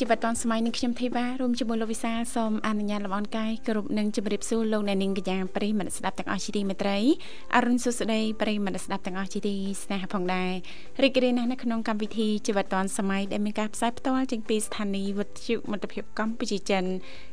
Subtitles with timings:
[0.00, 6.98] ជីវិតឌွန်សម័យនឹងខ្ញុំធីវ៉ារួមជាមួយលោកវិសាសូមអនុញ្ញាតលំអរកាយគ្រប់នឹងជម្រាបសួរលោកអ្នកនាងកញ្ញាប្រិយមិត្តស្ដាប់ទាំងអស់ជាទីមេត្រី
[7.54, 10.52] អរុនសុស្ដីប្រិយមិត្តស្ដាប់ទាំងអស់ជាទីស្នេហាផងដែរ
[11.02, 16.84] រីករាយណាស់នៅក្នុងកម្មវិធីជីវិតឌွန်សម័យដែលមានការផ្សាយផ្ទាល់ចេញពីស្ថានីយ៍វិទ្យុមិត្តភាពកម្ពុជាចិន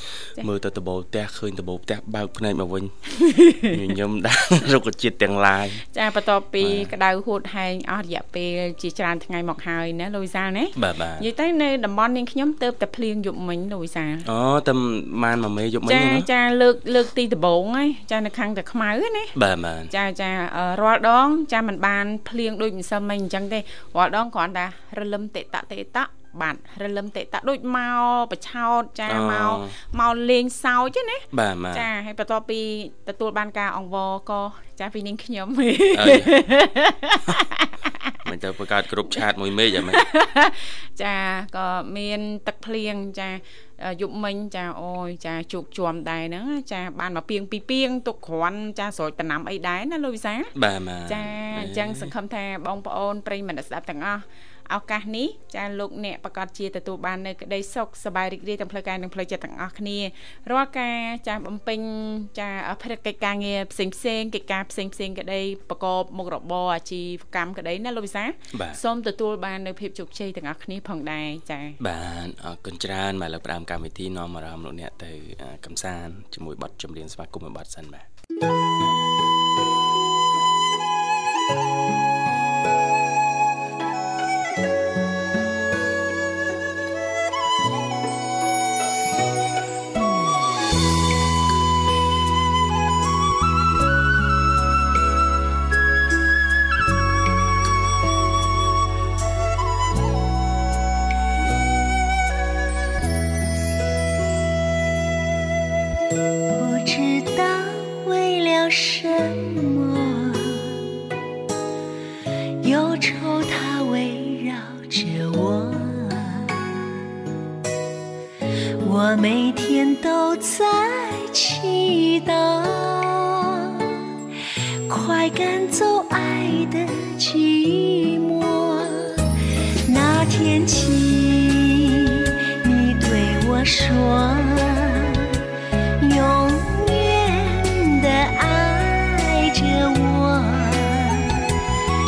[0.49, 2.85] មើលទៅដបូលផ្ទះឃើញដបូលផ្ទះបើកភ្នែកមកវិញ
[3.81, 4.41] ញញឹមដែរ
[4.73, 5.67] រុក្ខជាតិទាំងឡាយ
[5.99, 14.73] ចាបន្ទាប់ពីក្តៅហួតហែងអស់រយៈពេលជាច្រើនថ្ងៃមកហើយណាលូវីសាណាបាទបាទនិយាយទៅនៅតំបន់នាងខ្ញុំទៅតែភ្លៀងយប់មិញលូវីសាអូតែ
[15.23, 20.31] ម៉ានមួយមេយប់មិញចាចាលើកលើកទីដំបងហ៎ចានៅខាងតែខ្មៅណាបាទបាទចាចា
[20.83, 23.59] រាល់ដង ចាមិនបានភ្លៀងដូចម្សិលមិញអញ្ចឹងទេ
[23.97, 24.67] រាល់ដងគ្រាន់តែ
[24.99, 25.99] រលឹមតេតតេត
[26.43, 28.01] បាទរលឹមតេតាដូចមក
[28.31, 29.53] បឆោតចាមក
[30.01, 32.61] មកលេងសើចណាបាទចាហើយបន្ទាប់ពី
[33.09, 34.43] ទទួលបានការអង្វរក៏
[34.81, 35.47] ចាពីនាងខ្ញុំ
[38.31, 39.95] មិនទៅបង្កើតគ្រប់ឆាតមួយមេឃអីមិន
[41.03, 41.17] ចា
[41.57, 43.29] ក៏មានទឹកភ្លៀងចា
[44.01, 50.35] យប់មិញចាអូយចាជោគជាំដែរហ្នឹងចាបានមកពីងពីពីងទុកគ្រាន់ចាស្រោចតំណាំអីដែរណាលោកវិសា
[50.65, 51.23] បាទបាទចា
[51.61, 54.23] អញ្ចឹងសង្ឃឹមថាបងប្អូនប្រិយមិត្តស្ដាប់ទាំងអស់
[54.75, 59.99] ឱកាសនេះចាលោកអ្នកប្រកាសជាទទួលបាននៅក្តីសុខសប្បាយរីករាយទាំងផ្លូវកាយនិងផ្លូវចិត្តទាំងអស់គ្នា
[60.51, 60.99] រាល់ការ
[61.29, 61.81] ចាបំពេញ
[62.41, 62.49] ចា
[62.83, 68.25] ភារកិច្ចការងារផ្សេងផ្សេងកិច្ចការផ្សេងផ្សេងក្តីប្រកបមុខរបរអាជីវកម្មក្តីណាលោកវិសា
[68.83, 75.13] សូមទទួលបាននៅភាពជោគជ័យទាំងអស់គ្នាផងដែរចាបាទអរគុណច្រើនមកលើផ្ដើមកម្មវិធីនាំអារម្មណ៍លោកអ្នកទៅ
[75.67, 78.07] កំសាន្តជាមួយបទចម្រៀងស្វាគមន៍មួយបទសិនបាទ
[81.61, 82.24] 知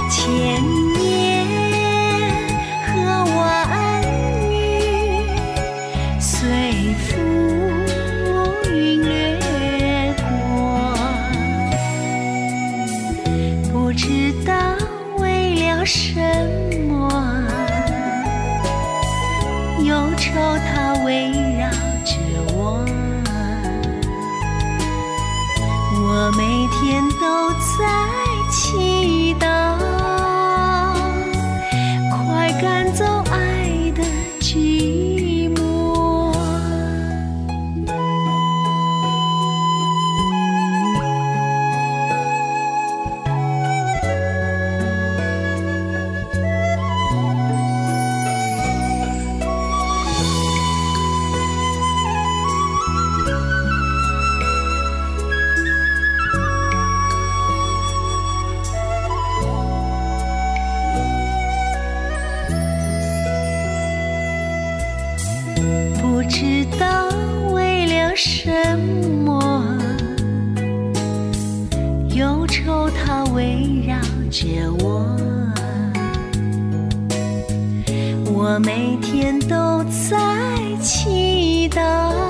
[0.09, 0.86] 前。
[78.59, 80.17] 每天都在
[80.81, 82.26] 祈祷，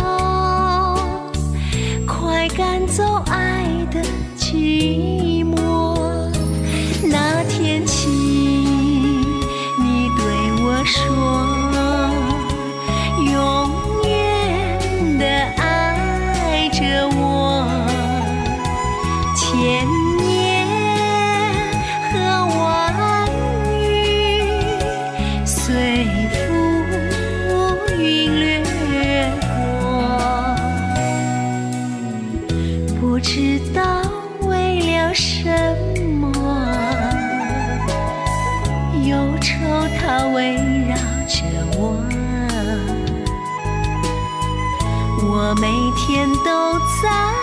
[46.47, 47.36] 都在。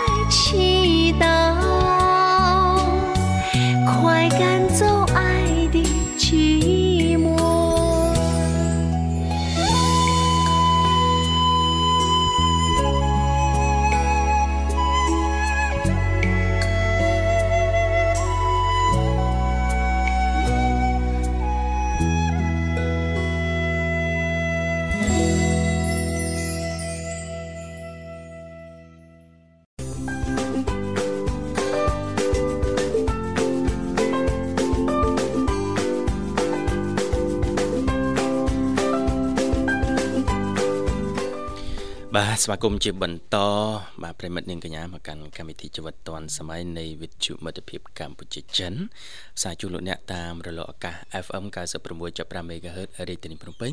[42.24, 43.36] បាទស្វាគមន៍ជាបន្ត
[44.02, 48.74] បាទប្រិមិត្តនាងកញ្ញាមកកាន់កម្មវិធីជីវិតឌွန်សម័យនៃវិទ្យុមិត្តភាពកម្ពុជាចិន
[49.36, 51.44] ផ្សាយជូនលោកអ្នកតាមរលកអាកាស FM
[51.94, 53.72] 96.5 MHz រាជធានីភ្នំពេញ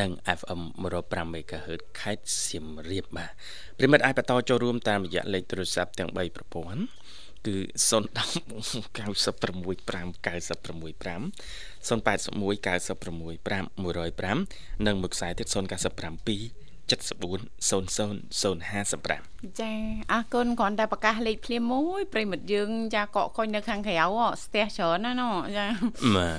[0.00, 0.60] និង FM
[0.98, 3.30] 105 MHz ខេត្តសៀមរាបបាទ
[3.78, 6.82] ប្រិមិត្តអាចបន្តចូលរួមតាមរយៈលេខទូរស័ព្ទទាំង3ប្រព័ន្ធ
[7.46, 7.56] គឺ
[7.90, 8.02] 010
[8.96, 11.22] 965 965
[11.88, 13.66] 081 965
[14.38, 19.72] 105និងមួយខ្សែទៀត097 740055ចា
[20.12, 23.96] អរគុណគ្រាន់តែប្រកាសលេខភ្លាមមួយប្រិមិត្តយើង ចាកកខុញនៅខាងក្រៅ
[24.44, 25.22] ស្ទះច្រើនណាណ
[25.56, 25.66] ចា
[26.16, 26.36] បាទ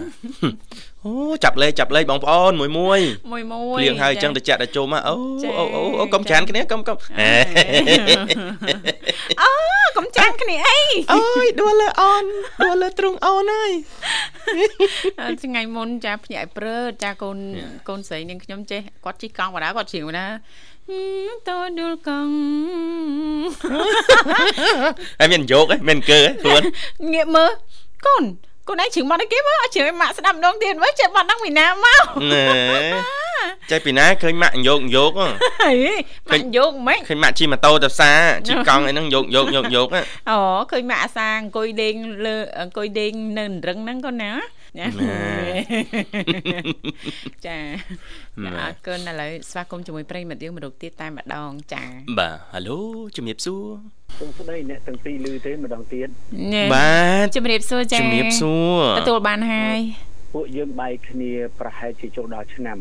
[1.06, 1.12] អូ
[1.44, 3.00] ចាប់លេខចាប់លេខបងប្អូនមួយមួយ
[3.32, 6.98] មួយមួយភ្លៀងហើយអញ្ចឹងទៅចាក់ទៅជុំអូអូអូអូកុំចានគ្នាកុំកុំ
[9.42, 9.52] អូ
[9.98, 10.80] កុំចានគ្នាអី
[11.12, 12.24] អូយដួលលើអូន
[12.64, 13.72] ដួលលើទ្រូងអូនហើយ
[15.44, 17.38] ថ្ងៃមុនចាភ្ញាក់ព្រឺចាកូន
[17.88, 20.26] កូនស្រីនាងខ្ញុំចេះគាត់ជិះកង់បដាគាត់ជ្រៀងបដា
[21.48, 22.34] តើដួលកង់
[25.20, 26.62] ហើយមានយកហ៎មានកើហ៎ខ្លួន
[27.14, 27.52] ងាកមើល
[28.06, 28.24] កូន
[28.68, 32.46] កូនឯងជ្រៀងបាត់ឲ្យគេមើលជ្រៀងឲ្យម៉ាក់ស្ដាប់ម្ដងទៀតមើលចេះបាត់ហ្នឹងពីណាមកណែ
[33.72, 35.30] ចេះពីណាឃើញម៉ាក់យកយកហ៎
[36.30, 39.88] ឃើញយកមិនឃើញម៉ាក់ជិះម៉ូតូទៅផ្សារជិះកង់អីហ្នឹងយកយកយកយក
[40.30, 40.38] អូ
[40.72, 41.96] ឃើញម៉ាក់អាសាអង្គុយលេង
[42.26, 44.32] លើអង្គុយលេងនៅរឹងហ្នឹងកូនណា
[44.80, 44.88] ចា
[47.46, 47.58] ចា
[48.38, 51.84] អរគុណឥឡូវស្វាគមន៍ជាមួយប្រិមិត្តយើងមរុកទៀតតែម្ដងចា
[52.20, 52.80] បាទហៅឡូ
[53.16, 53.64] ជំរាបសួរ
[54.20, 56.08] សូមស្ដីអ្នកទាំងពីរឮទេម្ដងទៀត
[56.76, 56.92] បា
[57.24, 59.80] ទជំរាបសួរចាជំរាបសួរទទួលបានហើយ
[60.34, 62.78] ពួកយើងបែកគ្នាប្រហែលជាចូលដល់ឆ្នាំ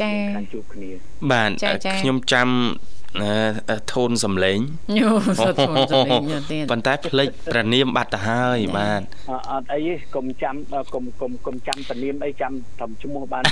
[0.00, 0.90] ចាខាងជួបគ្នា
[1.32, 1.50] បាទ
[2.00, 2.48] ខ្ញុំចាំ
[3.92, 4.58] ធូនសំឡេង
[4.98, 5.10] យូ
[5.44, 9.00] សុទ្ធធូនសំឡេងទៀតប៉ុន្តែផ្លេចប្រនាមបាត់ទៅហើយបាទ
[9.52, 10.54] អត់អីទេកុំចាំ
[10.94, 13.44] កុំកុំកុំចាំប្រនាមអីចាំត្រឹមឈ្មោះបាន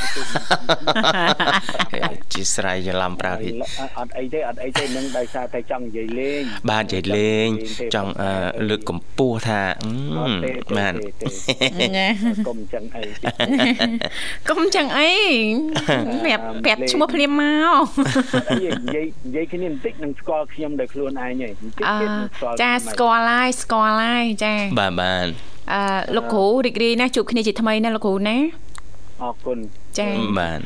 [2.33, 3.52] ជាស្រ័យច្រឡំប្រើទៀត
[3.99, 7.49] អត់អីទេអត់អីទេនឹងដោយសារតែចង់និយាយលេងបាទនិយាយលេង
[7.95, 8.12] ចង់
[8.69, 9.62] លើកកម្ពស់ថា
[10.78, 10.95] បាទ
[12.49, 13.02] កុំចឹងអី
[14.50, 15.12] កុំចឹងអី
[16.25, 17.42] ប្រាប់ប្រាប់ឈ្មោះភ្លាមម
[17.75, 17.85] ក
[18.50, 25.26] និយាយនិយាយគ្នាបន្តិចនឹងស្គាល់ខ្ញុំដោយខ្លួនឯងហីបន្តិចទៀតនឹងស្គាល់ចាស្គាល់ហើយស្គាល់ហើយចាបាទបាទ
[25.73, 25.80] អឺ
[26.16, 28.37] លោកគ្រូរីករាយណាស់ជួបគ្នាជាថ្មីណាលោកគ្រូណា
[29.23, 29.59] អរគុណ
[29.99, 30.09] ចា
[30.40, 30.61] បាទ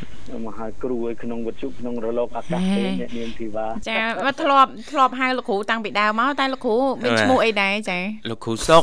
[0.45, 7.99] មកហើយគ្រូឲ្យក្នុងវិទ្យុក្នុងរលកអាកាសទេអ្នកនាងធីវ៉ាចាមកធ្លាប់ធ្លាប់ហៅលោកគ្រូតាំងពីដើមមកតែលោកគ្រូមានឈ្មោះអីដែរចា
[8.31, 8.83] លោកគ្រូសុក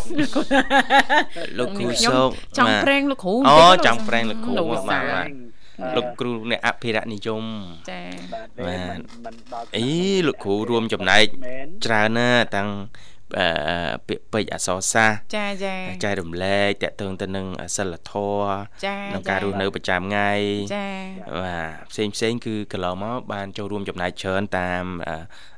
[1.59, 5.27] លោកគ្រូសុកចង់ប្រេងលោកគ្រូអូបន្តិចង់ប្រេងលោកគ្រូលោកបាទសាបាទ
[5.95, 7.43] លោកគ្រូអ្នកអភិរក្សនិយម
[7.91, 8.01] ចា
[8.33, 9.87] បាទបាទមិនមិនដល់អី
[10.27, 13.12] លោកគ្រូរួមចំណែកមែនច្រើនណាស់តាំងអឺ
[14.07, 18.53] ពាក្យពេចន៍អក្សរសាស្ត្រចាចាចែករំលែកតកតងទៅនឹងសិលធម៌
[18.85, 20.31] ចាក្នុងការរស់នៅប្រចាំថ្ងៃ
[20.75, 20.87] ចា
[21.41, 24.83] បាទផ្សេងផ្សេងគឺកន្លងមកបានចូលរួមចំណែកច្រើនតាម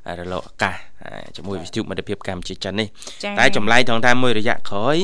[0.08, 2.88] អឺរលកអាកាសអឺជាមួយវិទ្យុមិត្តភាពកម្ពុជាចិននេះ
[3.24, 4.96] ចាតែចម្លែកថងតាមមួយរយៈក្រោយ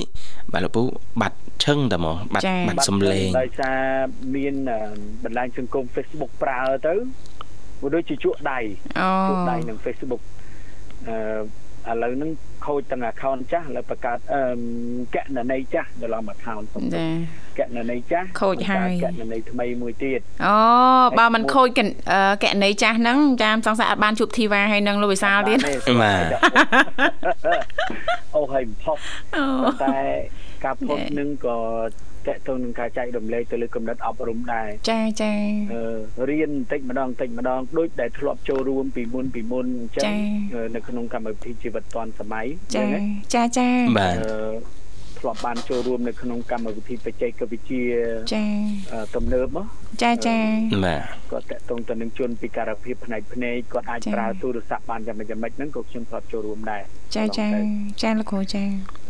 [0.52, 0.82] បាទលោកពូ
[1.20, 3.80] បាត់ឈឹងតែហ្មងបាត់ចាបាត់សំឡេងដោយសារ
[4.34, 4.78] មានអឺ
[5.24, 6.94] បណ្ដាញសង្គម Facebook ប្រើទៅ
[7.82, 8.58] វាដូចជាជក់ដៃ
[8.98, 10.22] អូជក់ដៃនឹង Facebook
[11.08, 11.16] អឺ
[11.90, 12.30] ឥឡូវហ្នឹង
[12.66, 14.42] ខូចទាំង account ចាស់ឥឡូវបង្កើតអឺ
[15.14, 16.64] កណន័យចាស់ដល់ឡំ account
[17.58, 20.56] ចាកណន័យចាស់ខូចហើយបង្កើតកណន័យថ្មីមួយទៀតអូ
[21.18, 25.58] បើមិនខូចកណអឺកណីចាស់ហ្នឹងចាំសង្ស័យអត់បានជួបធីវ៉ាហើយនឹងលោកវិសាលទៀត
[26.02, 26.24] បាទ
[28.34, 28.98] អូហើយផុស
[29.36, 29.44] អូ
[29.84, 29.98] តែ
[30.64, 31.56] ការផុសណែនឹងក៏
[32.28, 35.32] តកតទៅនឹងការចែករំលែកទៅលើកម្រិតអប់រំដែរចាចា
[35.72, 40.18] អឺរៀនបន្តិចម្ដងបន្តិចម្ដងដូចដែលធ្លាប់ចូលរួមពីមុនពីមុនអញ្ចឹចាង
[40.54, 44.82] អឺនៅក្នុងកម្មវិធីជីវិតឌွန်សម័យចាហ្នឹងចាចាបាទអឺ
[45.20, 47.84] ធ្លាប់បានចូលរួមនៅក្នុងកម្មវិធីបច្ចេកវិទ្យា
[48.34, 48.44] ចា
[48.92, 49.66] អឺទំនើបមក
[50.02, 50.36] ចាចា
[50.86, 56.82] បាទគាត់តកតងទៅនឹងជនពិការភាពផ្នែកភ្នែកគាត់អាចចា៎ប្រើទូរស័ព្ទបានយ៉ាងម៉េចយ៉ាងម៉េចហ្នឹងក៏ខ្ញុំធ្លាប់ចូលរួមដែរ
[57.16, 57.46] ចាចា
[58.02, 58.62] ចាលោកគ្រូចា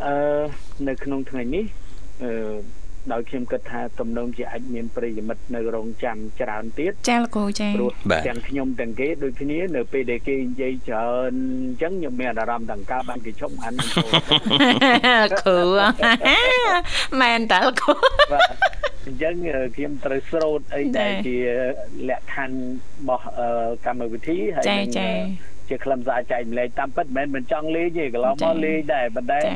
[0.04, 0.14] អឺ
[0.88, 1.64] នៅក្នុងថ្ងៃនេះ
[2.25, 2.33] អឺ
[3.12, 11.32] ដោយខ្ញុំគិតថាទំនងជាអាចមានប្រិយមិត្តនៅរងចាំច្រើនទៀតចាលោកគ្រូចាព្រោះបាទទាំងខ្ញុំទាំងគេដូចគ្នានៅពេលដែលគេនិយាយច្រើន
[11.64, 14.11] អញ្ចឹងខ្ញុំមានអារម្មណ៍ទាំងការបានគេឈប់អាននឹងចូល
[15.42, 15.61] គ្រូ
[17.21, 17.94] មែនតើលោកគ្រូ
[18.32, 18.54] បាទ
[19.06, 21.37] អញ្ចឹងអឺខ្ញុំត្រូវស្រោតអីចា៎ដែលជា
[22.09, 23.49] លក្ខខណ្ឌរបស់អឺ
[23.87, 25.09] កម្មវិធីហើយចានឹងចា
[25.69, 29.52] ជាខ្លឹមសារចែកម្លែកតាមពិតមិនមែនមិនចង់លេងទេកន្លងចា៎មកលេងដែរប៉ុន្តែចា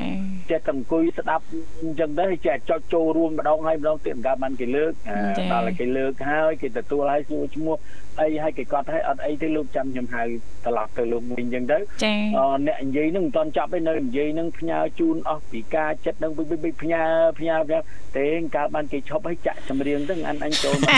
[0.51, 1.45] ចេះតែអង្គុយស្ដាប់
[1.83, 7.77] អញ្ចឹងទៅចេះចុចចូលរួមម្ដងហើយម្ដងទៀតអង្ការបានគេលើកអាចា៎ដល់តែគេលើកហើយគេទទួលហើយសួរឈ្មោះ
[8.21, 10.23] អីហើយគេកត់ហើយអត់អីទេលោកចាំខ្ញុំហៅ
[10.65, 17.05] ត្រឡប់ទៅលោកវិញអញ្ចឹងទៅចាអអ្នកនិយាយហ្នឹងមិនតន់ចប់ទេនៅនិយាយហ្នឹងផ្ញើជូនអស់ពីការចិត្តហ្នឹងវិញវិញផ្ញើ
[17.39, 17.79] ផ្ញើផ្ញើ
[18.17, 20.89] ទេអង្ការបានគេឈប់ហើយចាក់ចម្រៀងទៅអានអញចូលមក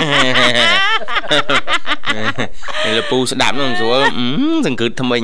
[2.97, 4.29] លោកពូស្ដាប់នោះស្រួលអឺ
[4.67, 5.23] សង្គ្រឹតថ្មិញ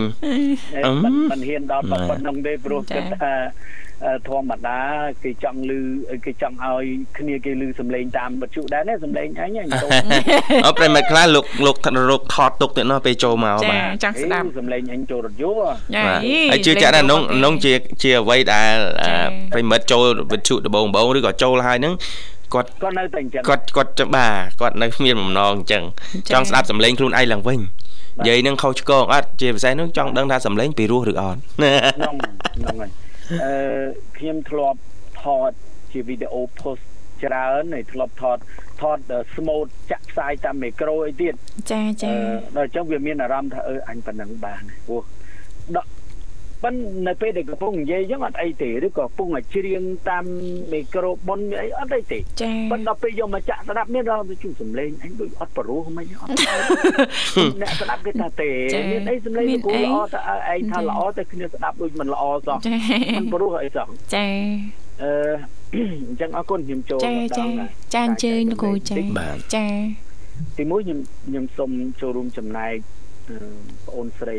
[0.85, 3.35] អឺមិនមិនហ៊ានដល់ប៉ុណ្ណឹងទេព្រោះចា៎គិតថា
[4.05, 4.79] អឺធម្មតា
[5.25, 5.81] គេចង់លឺ
[6.25, 6.85] គេចង់ឲ្យ
[7.19, 9.91] គ្នាគេលឺសំឡេងតាមបទជដែរណាសំឡេងអញហ្នឹងចូល
[10.67, 11.77] អត់ប្រិមិត្តខ្លះលោកលោក
[12.11, 19.19] រកថតទុកទៀតនោះពេលចូលមកចាបាទចង់ស្ដាប់អេសំឡេងអញចូលរថយន្តចាបាទយីហើយជឿចាក់ណាស់នងនងជាជាអ្វីដែលអឺចា៎
[19.53, 21.95] ប្រិមិត្តចូលវិទ្យុដំបងដំបងឬក៏ចូលហើយហ្នឹង
[22.55, 25.83] គាត់គាត់នៅតែអញ្ចឹងគាត់គាត់ចាំបាទគាត់នៅមានបំណងអញ្ចឹង
[26.29, 27.61] ចា៎ចង់ស្ដាប់សម្លេងខ្លួនឯងឡើងវិញ
[28.19, 32.91] និយាយនឹងខុសឆ្គងអត់ជាពិសេសហ្នឹងចង់ដឹងថាសម្លេងពីរោះឬអត់ហ្នឹងហ្នឹងហើយ
[33.45, 33.85] អឺ
[34.19, 34.79] ខ្ញុំធ្លាប់
[35.23, 35.51] ថត
[35.93, 36.83] ជាវីដេអូ post
[37.25, 38.39] ច្រើនហើយធ្លាប់ថត
[38.81, 38.99] ថត
[39.35, 41.35] smooth ចាក់ផ្សាយតាមមីក្រូអីទៀត
[41.73, 42.21] ចាចាអឺ
[42.57, 45.03] ដល់អញ្ចឹងវាមានអារម្មណ៍ថាអឺអញប៉ុណ្ណឹងបានព្រោះ
[45.77, 45.87] ដក
[46.65, 50.25] ប៉ុន្តែនៅពេលដែលកំពុងនិយាយអញ្ចឹងអត់អីទេឬក៏កំពុងតែច្រៀងតាម
[50.73, 56.31] មីក្រូបុនអីអត់អីទេចាប៉ុន្តែដល់ពេលយកមកចាក់ស្ដាប់មានដល់ជួសំឡេងអញដូចអត់ប្រុសមិនអត់
[57.63, 60.21] អ្នកស្ដាប់គេថាទេចា៎មានអីសំឡេងមានគូអីល្អតែ
[60.55, 62.73] ឯងថាចា៎ល្អតែគ្នាស្ដាប់ដូចមិនល្អសោះចា
[63.17, 64.27] មិនប្រុសអីសោះចា
[65.03, 65.13] អឺ
[65.75, 69.67] អញ្ចឹងអរគុណខ្ញុំចូលចាម្ដចាងណាចាអញ្ជើញលោកគ្រូចាបាទចា
[70.59, 72.77] ទីមួយខ្ញុំខ្ញុំសូមចូលរួមចំណែក
[73.29, 73.37] អឺ
[73.85, 74.39] បងអូនស្រី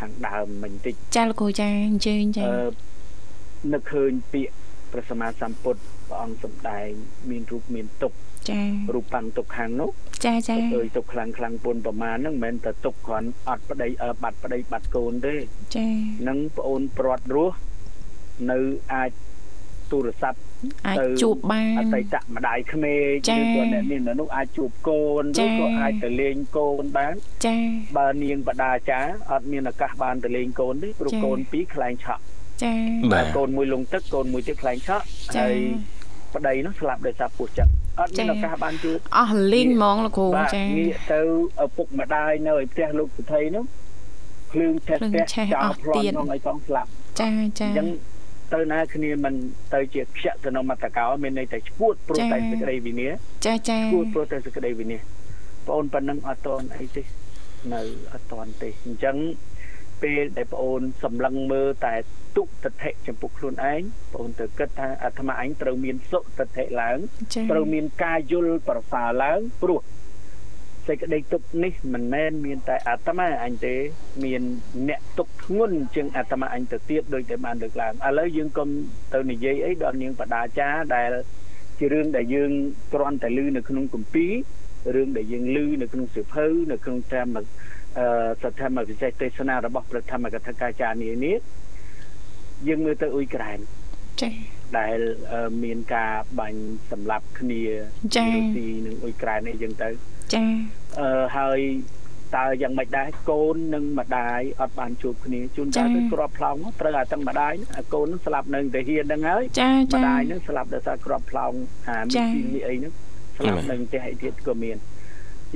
[0.00, 2.70] ខាងដើមមិញតិចចាលោកគ្រូចាអញ្ជើញចាអឺ
[3.72, 4.54] នឹកឃើញពាក្យ
[4.92, 6.88] ព្រះសម្មាសម្ពុទ្ធព្រះអង្គសម្ដែង
[7.30, 8.12] មានរូបមានទុក
[8.50, 8.62] ចា
[8.94, 9.90] រូបប៉ាំងទុកខាងនោះ
[10.24, 15.36] ចាចាអើយទុកខ្លាំងខ្លាំងពុនប្រមាណហ្នឹងមិនមែនតែទុកគ្រាន់អត់ប្តីអឺបាត់ប្តីបាត់កូនទេ
[15.76, 15.88] ចា
[16.28, 17.56] នឹងប្អូនព្រាត់រស់
[18.50, 18.58] នៅ
[18.92, 19.10] អាច
[19.90, 20.40] ទូរស័ព្ទ
[20.86, 27.14] អាចទៅជួបបានអតីតម្ដាយក្មេកចា៎ឬក៏អ្នកនាងនៅនោះអាចជួបកូនចា៎ឬក៏អាចទៅលេងកូនបាន
[27.46, 27.56] ចា
[27.98, 29.00] បើនាងបដាចា
[29.30, 32.22] អត់មានឱកាសបានទៅលេងកូនទេព្រោះចា៎កូនពីរខ្លែងឆក់
[32.62, 32.74] ចា
[33.12, 35.04] បាទកូនមួយលងទឹកកូនមួយទៀតខ្លែងឆក់
[35.36, 35.56] ចាហើយ
[36.34, 37.68] ប្តីនោះស្លាប់ដោយសារពោះចឹក
[38.00, 41.20] អត់មានចា៎ឱកាសបានជួបអស់លីងហ្មងលោកគ្រូបាទចាងាកទៅ
[41.64, 43.64] ឪពុកម្ដាយនៅឯផ្ទះលោកសុថៃនោះ
[44.52, 46.88] ភ្លើងឆេះភ្លើងផ្ទះឆេះចោអលស់ប្លន់ទៀតក្នុងឲ្យផងស្លាប់
[47.20, 47.86] ចាចាអញ្ចឹង
[48.54, 49.34] ទៅណាគ្នាមិន
[49.74, 53.12] ទៅជាខ្យៈទៅនមតកោមានន័យតែឈួតព្រោះចា៎តែសេចក្តីវិនាស
[53.46, 55.00] ចាចាឈួតព្រោះតែសេចក្តីវិនាស
[55.66, 57.02] បងអូនប៉ុណ្ណឹងអត់តន់អីទេ
[57.72, 57.80] នៅ
[58.12, 59.16] អត់តន់ទេអញ្ចឹង
[60.02, 61.94] ពេលដែលបងអូនសម្លឹងមើលតែ
[62.36, 63.80] ទុតិធិចំពោះខ្លួនឯង
[64.12, 66.98] បងអូនទៅគិតថាអាត្មាអញត្រូវមានសុតិធិឡើង
[67.34, 69.80] ចា៎ត្រូវមានការយល់ប្រសើរឡើងព្រោះ
[70.86, 73.74] សេចក្តីទុកនេះមិនមែនមានតែអាត្មាអញទេ
[74.24, 74.42] មាន
[74.88, 78.68] អ្នកទុកធ្ងន់ជាងអាត្មាអញទៅទៀតដោយតែបានលើកឡើងឥឡូវយើងកុំ
[79.14, 81.10] ទៅនិយាយអីដល់នាងបដាចារដែល
[81.78, 82.50] ជារឿងដែលយើង
[82.92, 84.32] គ្រាន់តែឮនៅក្នុងគម្ពីរ
[84.94, 87.44] រឿងដែលយើងឮនៅក្នុងសៀវភៅនៅក្នុងតាមអឺ
[88.42, 91.36] សទ្ធម្មវិសេសទេសនារបស់ព្រះធម្មកថាកាចារ្យនានេះ
[92.68, 93.58] យើងមើលទៅអ៊ុយក្រែន
[94.22, 94.34] ចា៎
[94.78, 94.98] ដែល
[95.32, 97.62] អឺមានការបាញ់សម្លាប់គ្នា
[98.16, 99.88] ចា៎រុស្ស៊ីនិងអ៊ុយក្រែនអីចឹងទៅ
[100.34, 100.48] ចា៎
[101.00, 101.60] អឺហើយ
[102.36, 111.52] តើយ៉ាងម៉េចដែរកូននិងម្ដាយអត់បានជួបគ្នាជួនកាលទៅក្របផ្លោងនោះត្រូវអាទាំងម្ដាយអាកូននឹងស្លាប់នៅតែហ៊ានហ្នឹងហើយចា៎ម្ចា៎ដាយនឹងស្លាប់ដោយសារក្របផ្លោង
[111.88, 112.92] អាចាមីស៊ីមីអីហ្នឹង
[113.36, 114.76] ស្លាប់នៅផ្ទះឯទៀតក៏មាន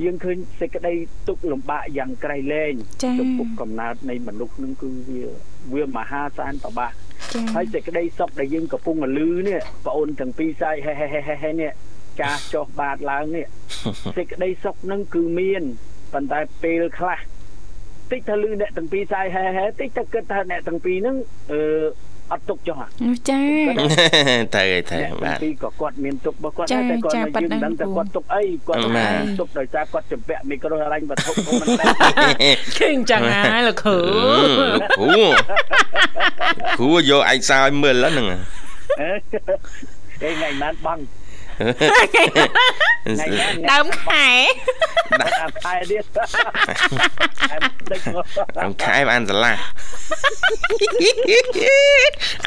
[0.03, 0.93] យើងឃើញសេចក្តី
[1.27, 5.23] ទុក្ខលំបាកយ៉ាងក្រៃលែងចា៎ចំពោះកំណើតនៃមនុស្សហ្នឹងគឺវា
[5.73, 6.95] វាមហាសានប្របាក់
[7.33, 11.71] ចា៎ហើយសេចក្តីសុខដែលយើងកំពុងលឺនេះបងអូនទាំងពីរសាយហេហេហេហេហេនេះ
[12.19, 13.45] ចាស់ចុះបាតឡើងនេះ
[14.17, 15.63] សេចក្តីសុខនឹងគឺមាន
[16.13, 17.19] ប៉ុន្តែពេលខ្លះ
[18.11, 21.15] តិចទៅលឺអ្នកទាំងពីរសាយហេហេតិចទៅគិតថាអ្នកទាំងពីរហ្នឹង
[21.51, 21.61] អឺ
[22.31, 31.31] អត់ទុកចុះហ่ะនោះចា៎ទៅឯទៅអ្នកទាំងបាទពីរក៏គាត់មានទុករបស់គាត់ចាដែរតែគាត់ចានៅប៉ិតយើងដែរដឹងតែគ្រូគាត់ទុកអីគាត់បាទទុកដោយសារគាត់ចម្ពាក់មីក្រូហិរញ្ញវត្ថុ
[31.61, 31.87] មិនដែរ
[32.77, 33.97] ឃើញចឹងហើយលោកគ្រូ
[34.97, 35.25] គ្រូ
[36.79, 38.27] គ្រូយកឯកសារឲ្យមើលហ្នឹង
[39.01, 41.03] អេថ្ងៃណានបងថ្ងៃណាន
[43.71, 44.27] ដើមខែ
[45.21, 46.05] ដាក់អាខែទៀត
[47.51, 48.25] អែមតិចមក
[48.57, 49.55] តាមខែបានស្រឡះ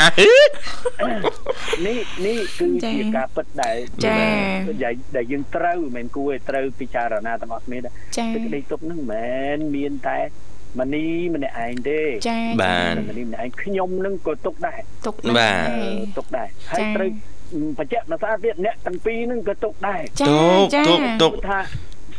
[0.00, 0.08] អើ
[1.86, 4.22] នេះនេះគឺជាការពិតដែលចា៎
[4.84, 10.18] ដែលដែលយើងត្រូវមិនមែនគួរឲ្យត្រូវពិចារណាទាំងអស់គ្នាដែរចា៎សេចក្តីទុកហ្នឹងមិនមែនមានតែ
[10.78, 17.10] មនីម្នាក់ឯងទេចា៎បាទមនីម្នាក់ឯងខ្ញុំហ្នឹងក៏ទុកដែរទុកបាទដែរទុកដែរហើយចា៎ត្រូវ
[17.78, 21.60] បញ្ជាក់ភាសាទៀតអ្នកទាំងពីរហ្នឹងក៏ទុកដែរចាទុកចាទុកទុកថា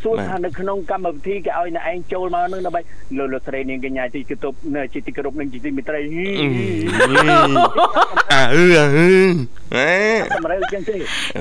[0.03, 2.81] សួរបាទថានៅក្នុងកម្មវិធីគេឲ្យអ្នកឯងចូលមកហ្នឹងដើម្បី
[3.17, 5.99] លោកលោកស្រីនាងកញ្ញាទីគតុបនៅជាទីគោរពនិងជាទីមេត្រី
[8.33, 9.09] អើអើអើ
[9.75, 9.91] អេ
[10.37, 10.95] តម្រូវចឹងទេ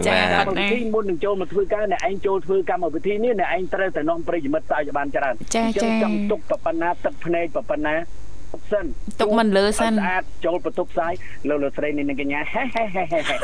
[0.07, 8.28] ចាបាទអត់កម្មវិណាធីមុននឹងចូលមកធ្វើការអ្នកឯងចូលធ្វើកម្មវិធីនេះអ្នកឯងត្រូវតែនាំប្រិយមិត្តទៅឲ្យបានច្រើនចាអញ្ចឹចាងចង់ទុកប្រប៉ុណ្ណាទឹកភ្នែកប្រប៉ុណ្ណាទុក
[8.73, 8.85] សិន
[9.21, 11.13] ទុកមិនលើសិនឲ្យស្អាតចូលបន្ទប់ផ្សាយ
[11.49, 13.35] លោកលោកស្រីនាងកញ្ញាហេហេហេហេហេ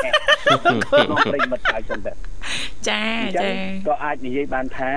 [1.09, 2.13] នាំប្រិយមិត្តទៅចឹងទៅ
[2.89, 3.55] ចាអញ្ចឹចាង
[3.87, 4.91] ក៏អាចនិយាយបានថា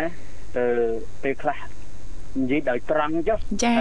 [0.57, 0.65] ទៅ
[1.23, 1.59] ពេលខ្លះ
[2.41, 3.75] និយាយដោយត្រង់ចុះចា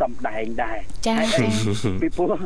[0.00, 2.40] សំដែងដែរចាហេតុអីចាពីព្រោះ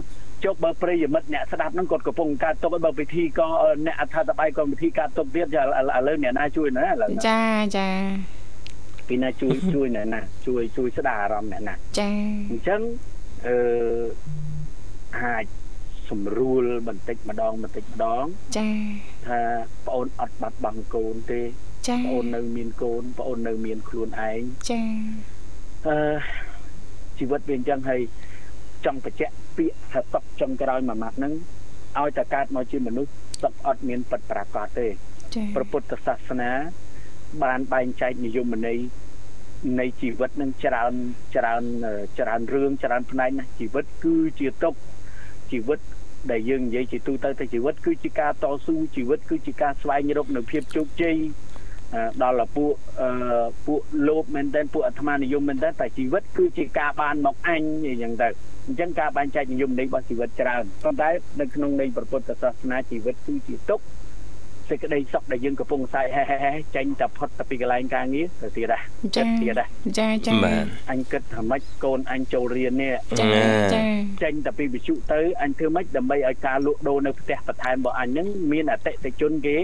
[0.45, 3.49] ជប់បើប្រិយមិត្តអ្នកស្ដាប់ហ្នឹងគាត់កំពុងការទុកឲ្យបើពិធីក៏
[3.87, 7.43] អ្នកអត្ថាធិប្បាយក៏ពិធីការទុកទៀតចាឥឡូវឥឡូវអ្នកណាជួយណាឥឡូវណាចា
[7.79, 7.89] ចា
[9.09, 12.11] ពីណាជួយជួយអ្នកណាជួយជួយស្ដារអារម្មណ៍អ្នកណាចា
[12.51, 12.81] អញ្ចឹង
[13.47, 13.57] អឺ
[15.19, 15.45] អាច
[16.11, 18.25] សម្រួលបន្តិចម្ដងបន្តិចម្ដង
[18.57, 18.69] ចា
[19.27, 19.41] ថា
[19.87, 21.41] ប្អូនអត់បាត់បង់កូនទេ
[21.89, 24.83] ចាប្អូននៅមានកូនប្អូននៅមានខ្លួនឯងចា
[25.87, 25.97] អឺ
[27.19, 28.01] ជីវិតវាអញ្ចឹងហើយ
[28.85, 31.33] ចង់បញ្ជាក់ពាក្យថាសុខចុងក្រោយមួយម៉ាត់ហ្នឹង
[31.99, 34.89] ឲ្យតែកើតមកជាមនុស្សសុខអត់មានពិតប្រាកដទេ
[35.35, 36.51] ចាព្រះពុទ្ធសាសនា
[37.43, 38.79] បានបែងចែកនិយមន័យ
[39.81, 40.93] នៃជីវិតនឹងច្រើន
[41.37, 44.75] ច្រើនអឺច្រើនរឿងច្រើនផ្នែកណាស់ជីវិតគឺជាទុក
[45.53, 45.79] ជីវិត
[46.31, 51.17] ដែលយើងនិយាយជាទូទៅទៅជីវិតគឺជាការតស៊ូជីវិតគឺជាការស្វែងរកនៅភាពជោគជ័យ
[51.95, 53.09] អឺដល់តែពួកអឺ
[53.67, 58.29] ពួកលោភមែនតើពួកអាត្មានិយមមែនតើតែជីវិតគឺជាការបានមកអញអីចឹងទៅ
[58.67, 61.09] អញ្ចឹងការបែងចែកនិយមន័យរបស់ជីវិតច្រើនប៉ុន្តែ
[61.41, 63.81] នៅក្នុងន័យព្រះពុទ្ធសាសនាជីវិតគឺជាទុក
[64.71, 68.83] សេចក្តីសុខដែលយើងកំពុងខ្សែហេហេហេចេញតែផុតទៅពីកន្លែងការងារទៅទៀតដែរ
[69.17, 73.27] ចាចិត្តទៀតដែរចាចាបាទអញគិតថាម៉េចកូនអញចូលរៀននេះចា
[73.75, 73.83] ចា
[74.23, 79.57] ចេញតែពីវិទ្យុទៅអញធ្វើម៉េចដើម្បីឲ្យការលក់ដូរនៅផ្ទះបន្ថែមរបស់អញហ្នឹងមានអតិថិជនគេ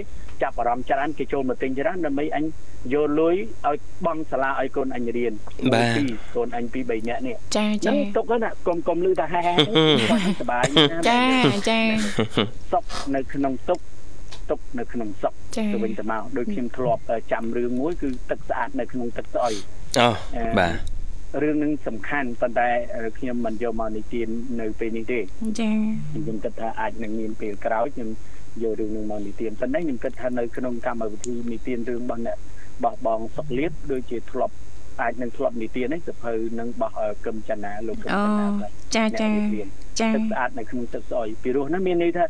[0.43, 2.45] ចាប់អារម្មណ៍ច្រើនគេចូលមកទិញច្រើនដើម្បីអញ
[2.93, 3.35] យកលុយ
[3.67, 5.33] ឲ្យបង់សាលាឲ្យកូនអញរៀន
[5.73, 9.53] បាទពីរកូនអញពីរ3នាក់នេះចាហ្នឹងចាទុកហ្នឹងណាកុំកុំលឺថាហេហេ
[10.39, 11.21] សប្បាយណាស់ចា
[11.69, 11.79] ចា
[12.71, 12.83] សុខ
[13.15, 13.79] នៅក្នុងទុក
[14.49, 19.53] ទុកនៅក្នុងសុខចាទៅវិញទៅមកដូចខ្ញុំធ្លាប់ចាំរឿងមួយគឺទឹកស្អាតនៅក្នុងទឹកស្អុយ
[19.99, 20.07] អូ
[20.59, 20.73] បាទ
[21.43, 22.69] រឿងនឹងសំខាន់ប៉ុន្តែ
[23.17, 24.27] ខ្ញុំមិនយកមកនិទាន
[24.61, 25.71] នៅពេលនេះទេចា
[26.11, 28.09] ខ្ញុំគិតថាអាចនឹងមានពេលក្រោយខ្ញុំ
[28.63, 32.37] យករឿងនឹងមកនិទានប៉ុន្តែខ្ញុំគិតថានៅក្នុងកម្មវិធីនិទានរឿងរបស់អ្នក
[32.83, 34.55] បោះបងសុកលៀបដូចជាធ្លាប់
[35.01, 36.91] អាចនឹងធ្លាប់និទាននេះសភៅនឹងបោះ
[37.25, 39.67] កឹមចនាលោកកឹមអូចនាបាទចាអ្នកចានិទាន
[40.01, 42.23] ចាទឹកស្អាតនៅក្នុងទឹកស្អុយពីរោះហ្នឹងមានន័យថា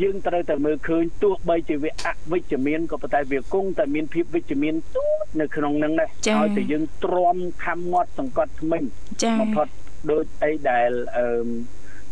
[0.00, 8.82] យើងត្រូវតែមើលឃើញទោះបីជាវាអវិជ្ជមានក៏ប៉ុន្តែវាគង់តែមានភាពវិជ្ជមានទូចនៅក្នុងហ្នឹងដែរឲ្យតែយើងទ្រាំខំមាត់សង្កត់ថ្មិញ
[9.22, 9.66] ចាបំផុត
[10.10, 11.26] ដូចអីដែលអឺ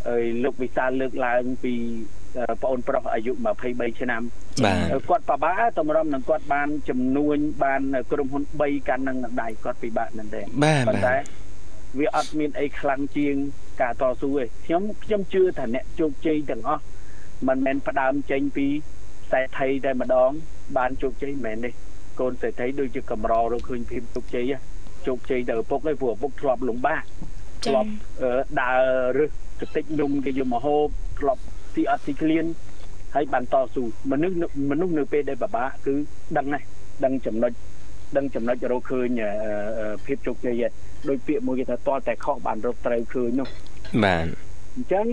[0.07, 1.73] អឺលោកវិសាលលើកឡើងពី
[2.61, 3.31] បងអូនប្រុសអាយុ
[3.65, 4.21] 23ឆ្នាំ
[4.65, 13.35] បាទគាត់ពិបាកតម្រុំនឹងគាត់បានចំនួនបានក្រុមហ៊ុន3កាន់នឹងដៃគាត់ពិបាកមែនទេបាទប៉ុន្តែបាទវាអត់មានអីខ្លាំងជាង
[13.81, 16.83] ការតស៊ូទេខ្ញុំខ្ញុំជឿថាអ្នកជោគជ័យទាំងអស់
[17.47, 18.67] មិនមែនផ្ដើមចេញពី
[19.31, 20.31] សេដ្ឋីតែម្ដង
[20.77, 21.69] បានជោគជ័យមិនមែនទេ
[22.19, 24.57] កូនសេដ្ឋីដូចជាកម្ររកឃើញភាពជោគជ័យហ៎
[25.07, 27.03] ជោគជ័យទៅឪពុកឯងព្រោះឪពុកធ្លាប់លំបាក
[27.65, 27.89] ចាធ្លាប់
[28.21, 28.81] អឺដើរ
[29.17, 29.29] រឹស
[29.61, 30.87] កតិចនំគេយកមកហូប
[31.19, 31.41] ធ្លាប់
[31.75, 32.45] ទីអត់ទីក្លៀន
[33.15, 35.93] ហើយបានតស៊ូមនុស្សនៅមនុស្សនៅពេលដែលពិបាកគឺ
[36.37, 36.65] ដឹងណាស់
[37.05, 37.51] ដឹងចំណុច
[38.17, 39.29] ដឹងចំណុចរកឃើញអឺ
[39.79, 40.71] អឺភាពជោគជ័យហ្នឹង
[41.09, 43.47] ដោយពាក្យមួយគេថាតលតែខុសបានរកត្រូវឃើញនោះ
[44.03, 44.25] បាទ
[44.75, 45.05] អញ្ចឹង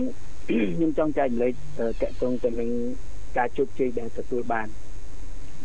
[0.49, 2.69] ខ្ញុំចង់ចែកម្លែកអឺតកតងទៅនឹង
[3.37, 4.67] ការជោគជ័យដែលទទួលបាន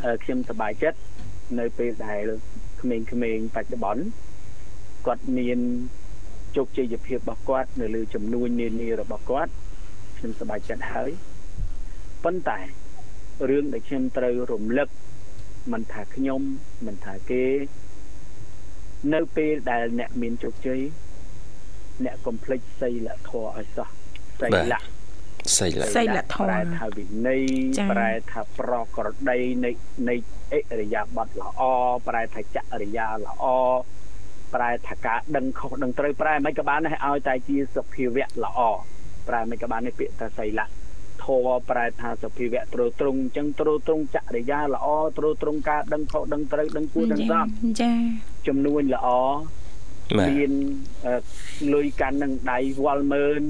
[0.04, 0.98] អឺខ្ញុំសប្បាយចិត្ត
[1.58, 2.22] នៅពេលដែល
[2.80, 4.02] ក្មេងៗបច្ចុប្បន្ន
[5.06, 5.58] គាត់មាន
[6.56, 9.52] ជោគជ័យភាពរបស់គាត់ នៅលើចំនួននានារបស់គាត់
[10.16, 11.10] ខ្ញុំសប្បាយចិត្តហើយ
[12.24, 12.58] ប៉ុន្តែ
[13.48, 14.88] រឿងដែលខ្ញុំត្រូវរំលឹក
[15.72, 16.40] មិនថាខ្ញុំ
[16.86, 17.44] មិនថាគេ
[19.14, 20.80] នៅពេលដែលអ្នកមានជោគជ័យ
[22.04, 23.90] អ្នកកុំភ្លេចសីលធម៌ឲ្យសោះ
[24.40, 24.80] សីលៈ
[25.56, 27.42] សីលៈសីលធម៌ប្រែថាវិន័យ
[27.78, 29.70] ចា៎ប្រែថាប្រក្រតីនៃ
[30.08, 30.14] នៃ
[30.52, 31.60] អិរិយាបថល្អ
[32.08, 33.44] ប្រែថាចរិយាល្អ
[34.54, 38.60] ប្រែថាការដឹងខុសដឹងត្រូវប្រែមិនក៏បានដែរឲ្យតែជាសភាវៈល្អ
[39.28, 40.66] ប្រែមិនក៏បាននេះពាក្យថាសីលៈ
[41.24, 44.86] ធម៌ប្រែថាសភាវៈត្រួតត្រងអញ្ចឹងត្រួតត្រងចរិយាល្អ
[45.18, 47.46] ត្រួតត្រងការដឹងខុសដឹងត្រូវដឹងគួរដឹងសម
[47.80, 47.92] ចា
[48.46, 49.08] ចំនួនល្អ
[50.18, 50.52] បាទមាន
[51.06, 51.14] អឺ
[51.74, 53.42] លុយកាន់នឹងដៃវល់ម៉ឺន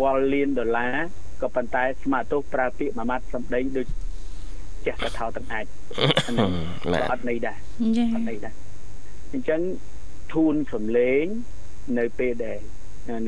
[0.00, 0.96] វល់លានដុល្លារ
[1.42, 3.86] ក៏ប៉ុន្តែស្មាទោសប្រើពាក្យមួយម៉ាត់សំដីដូច
[4.86, 5.64] ចេះតែថោទាំងអាច
[6.26, 6.50] អាហ្នឹង
[6.92, 7.56] បាក៏ទអត់ន័យដែរ
[7.98, 8.54] ចាអត់ន័យដែរ
[9.32, 9.60] អញ្ចឹង
[10.34, 11.24] ធូនសំលេង
[11.98, 12.58] នៅពេលដែល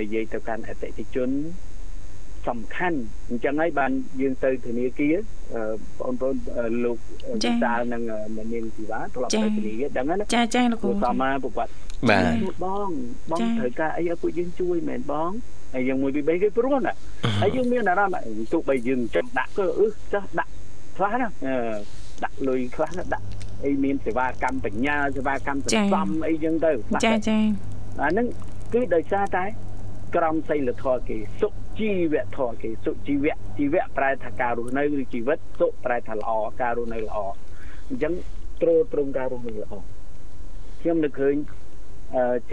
[0.00, 1.30] និយាយទៅកាន់អតិថិជន
[2.48, 2.98] សំខាន់
[3.30, 5.16] អញ្ចឹងហើយបានយើងទៅធនាគារ
[5.54, 5.62] អឺ
[5.98, 6.98] បងប្អូនអឺលោក
[7.44, 8.02] វិសាលនិង
[8.36, 11.70] អ្នកនាងធីវ៉ាធ្លាប់ទៅធនាគារដឹងហើយណាចាចាលោកគ្រូពួកសមមកពួកគាត់
[12.10, 12.88] បាទជួយបង
[13.30, 15.30] បងចា៎ត្រូវការអីឲ្យពួកយើងជួយមែនបង
[15.74, 16.94] ហើយយើងមួយពីរបីគេព្រោះណា
[17.42, 18.20] ហើយយើងមានអារម្មណ៍ថា
[18.52, 20.50] ទោះបីយើងចឹងដាក់ក៏អឺចាស់ដាក់
[20.96, 21.76] ខ្លះណាអឺ
[22.24, 23.26] ដាក់លុយខ្លះណាដាក់
[23.64, 27.38] អីមានសេវាកម្មបញ្ញាសេវាកម្មសន្សំអីចឹងទៅខ្លះចាចា
[28.00, 28.26] អាហ្នឹង
[28.74, 29.44] គឺដោយសារតែ
[30.16, 36.30] ក្រមសីលធម៌គេសុជីវធម៌គេសុជីវៈជីវៈប្រែថាការរស់នៅឬជីវិតសុប្រែថាល្អ
[36.62, 37.18] ការរស់នៅល្អ
[37.88, 38.12] អញ្ចឹង
[38.62, 39.72] ត្រួតត្រងការរស់នៅល្អ
[40.80, 41.63] ខ្ញុំនឹកឃើញអឺ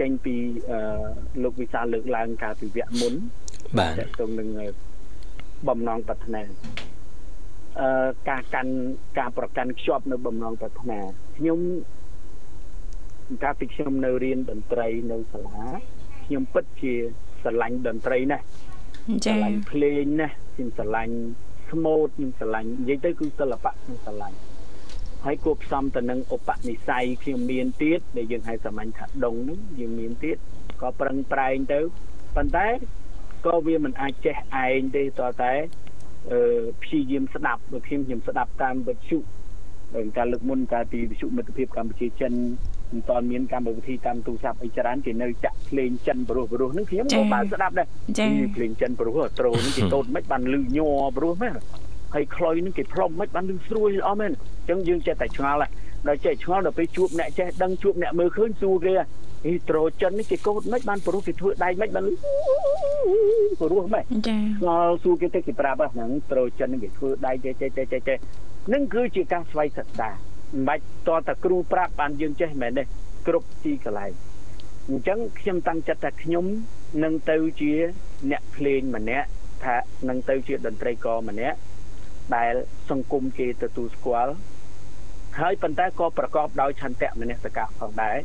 [0.00, 0.34] ចេញពី
[0.70, 0.78] អឺ
[1.42, 3.14] លោកវិសាលលើកឡើងការពីវគ្គមុន
[3.78, 4.48] បាទតកតងនឹង
[5.68, 6.42] បំណងប្រាថ្នា
[7.80, 8.72] អឺការកាន់
[9.18, 10.98] ការប្រកាន់ខ្ជាប់នៅបំណងប្រាថ្នា
[11.36, 11.60] ខ្ញុំ
[13.42, 15.64] កាលពីខ្ញុំនៅរៀនតន្ត្រីនៅសាលា
[16.24, 16.92] ខ្ញុំពិតជា
[17.42, 21.14] ស្រឡាញ់តន្ត្រីណាស់ស្រចាឡាញ់ភ្លេងណាស់ខ្ញុំស្រឡាញ់
[21.70, 24.36] ស្មូតខ្ញុំស្រឡាញ់និយាយទៅគឺសិល្បៈខ្ញុំស្រឡាញ់
[25.24, 30.36] ហើយគួបផ្សំទៅនឹងឧបនិស្ស័យខ្ញុំមានទៀតដែលយើងហៅសាមញ្ញថាដងហ្នឹងយើងមានទៀត
[30.80, 31.80] ក៏ប្រឹងប្រែងទៅ
[32.36, 32.66] ប៉ុន្តែ
[33.46, 35.52] ក៏វាមិនអាចចេះឯងទេតើតែ
[36.30, 39.18] អឺព្យាយាមស្ដាប់ដូចខ្ញុំខ្ញុំស្ដាប់តាមវិទ្យុ
[39.94, 42.32] ហើយការលើកមុនកាលពីវិទ្យុមិត្តភាពកម្ពុជាចិន
[42.92, 47.86] មិនតាន់មានកម្មវិធីតាមទូរស័ព្ទអីច្រើនគេនៅចាក់ភ្លេងចិនបរោះបរោះហ្នឹងខ្ញុំក៏បានស្ដាប់ដែរ
[48.18, 51.52] ចាពីភ្លេងចិនប្រុសត្រូនេះគេតូតមិនបានលឺញ័រប្រុសមែន
[52.14, 55.70] ហើយខ្លុយនេះគេផ្លុំមិនបានលឺស្រួយល្អមែនអញ្ចឹងយើងចេះតែឆ្ងល់ដែរ
[56.08, 58.92] ដល់ចេះឆ្ងល់ដល់ពេលជួបអ្នកចេះដឹងជួបអ្នកមើលឃើញសួរគេ
[59.46, 62.12] ហីត្រូចិននេះគេកូតមិនបានប្រុសគេធ្វើដៃមិនបានលឺ
[63.60, 68.18] ប្រុសមែនចាឆ្ងល់សួរគេទៅគេប្រាប់ហ្នឹងត្រូចិននេះគេធ្វើដៃចេះចេះចេះចេះចេះ
[68.72, 72.84] នឹងគឺជាការស្វ័យសិក្សាមិនបាច់តតែគ្រូប្រាប់បានយើងចេះមែនទេ
[73.26, 74.12] គ្រប់ទីកន្លែង
[74.88, 76.44] អញ្ចឹងខ្ញុំតាំងចិត្តថាខ្ញុំ
[77.04, 77.72] នឹងទៅជា
[78.30, 79.26] អ្នកភ្លេងម្នាក់
[79.64, 79.76] ថា
[80.08, 81.56] នឹងទៅជាតន្ត្រីករម្នាក់
[82.35, 82.53] ដែល
[82.89, 84.33] សង្គមគេទទួលស្គាល់
[85.39, 88.17] ហើយប៉ុន្តែក៏ប្រកបដោយឆន្ទៈមនសិការផងដែរ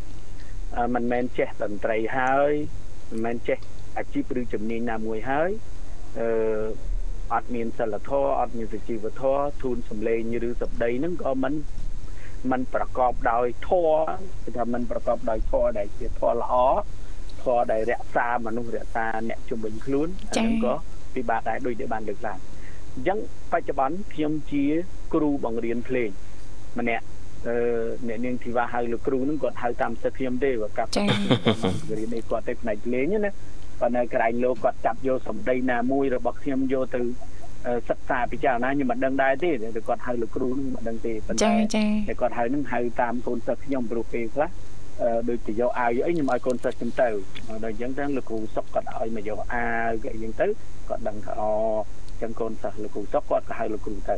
[0.79, 2.53] អឺមិនមែនចេះតន្ត្រីហើយ
[3.11, 3.59] មិនមែនចេះ
[3.99, 5.51] អាជីពឬជំនាញណាមួយហើយ
[6.19, 6.29] អឺ
[7.35, 11.55] អត់មានសិលធម៌អត់មានសុជីវធម៌ធូនសម្លេងឬសម្ដីហ្នឹងក៏មិន
[12.51, 13.97] มันប្រកបដោយធម៌
[14.45, 16.55] គឺថាมันប្រកបដោយធម៌ដែលជាធម៌ល្អ
[17.43, 20.75] ធម៌ដែលរក្សាមនុស្សរក្សាអ្នកជំនាញខ្លួនអាហ្នឹងក៏
[21.15, 22.39] ពិបាកដែរដូចដែលបានលើកឡើង
[22.98, 23.20] អញ្ចឹង
[23.52, 24.64] បច្ចុប្បន្នខ្ញុំជា
[25.14, 26.10] គ្រូបង្រៀនភ្លេង
[26.80, 27.06] ម្នាក់
[27.48, 27.56] អឺ
[28.08, 31.04] អ្នកនាងធីវ៉ាហៅលោកគ្រូហ្នឹងគាត់ហៅតាមសិទ្ធខ្ញុំទេបើកាប់ចា
[32.00, 33.32] រៀននេះគាត់ទៅផ្នែកភ្លេងណា
[33.82, 37.02] ប៉ុន្តែក្រែងលោកគាត់ចាប់យកសម្ដីណាមួយរបស់ខ្ញុំយកទៅ
[37.68, 44.50] អឺសិក្សាពិចារណាខ្ញុំមិនដឹងដែរទេតែគាត់ហៅលោកគ្រូហ្នឹងមិនដឹងទេប៉ុន្ចាតែចាតែគាត់ហៅហ្នឹងហៅតាមកូនសិស្សខ្ញុំព្រោះពេលខ្លះ
[45.02, 47.10] អឺដូចទៅយកអាវអីខ្ញុំឲ្យកូនសិស្សខ្ញុំទៅ
[47.64, 50.48] ដល់អញ្ចឹងទៅលោកគ្រូសុកគាត់ឲ្យមកយកអាវគេអញ្ចឹងទៅ
[50.90, 51.52] គាត់ដឹងថាអូ
[52.07, 54.16] អញ្ចឹងកូនសិស្សលោកគ្រូសុកគាត់ក៏ហៅលោកគ្រូទៅ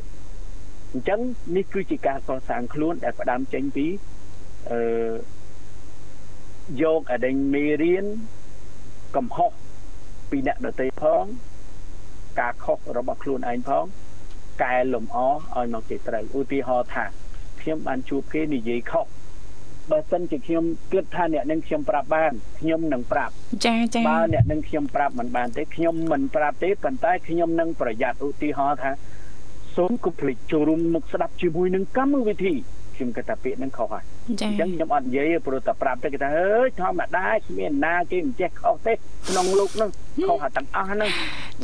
[0.94, 1.20] អញ្ចឹង
[1.56, 3.88] នេះគឺជាការកសាងខ្លួនដែលផ្ដើមចេញពី
[4.72, 4.80] អឺ
[6.84, 8.06] យកអដេញមេរៀន
[9.16, 9.52] កំហុស
[10.30, 11.24] ពីអ្នកដទៃផង
[12.40, 13.86] ការខុសរបស់ខ្លួនឯងផង
[14.64, 15.18] កែលម្អ
[15.58, 17.06] ឲ្យមកជាត្រូវឧទាហរណ៍ថា
[17.62, 19.06] ខ្ញុំបានជួបគេនិយាយខុស
[19.92, 23.34] បើសិនជាខ្ញុំគិតថាអ្នកនឹងខ្ញុំប្រាប់បានខ្ញុំនឹងប្រាប់
[23.66, 28.92] ចាចាបើអ្នកនឹងខ្ញុំប្រាប់មិនបានទេខ្ញុំមិនប្រាប់ទេប៉ុន្តែខ្ញុំនឹងប្រយ័ត្នឧទាហរណ៍ថា
[29.76, 32.54] សូមកុំភ្លេចចូលរួមមកស្ដាប់ជាមួយនឹងកម្មវិធី
[32.96, 34.04] ខ្ញុំគិតថាពាក្យហ្នឹងខុសហើយ
[34.42, 38.94] ចាអញ្ចឹងខ្ញុំអត់និយាយទេព្រោះតែប្រាប់ទៅគេថាអើយធម្មតាគ្មានណាគេមិនចេះខុសទេ
[39.28, 39.90] ក្នុងលោកហ្នឹង
[40.28, 41.12] ខុសតែទាំងអស់ហ្នឹង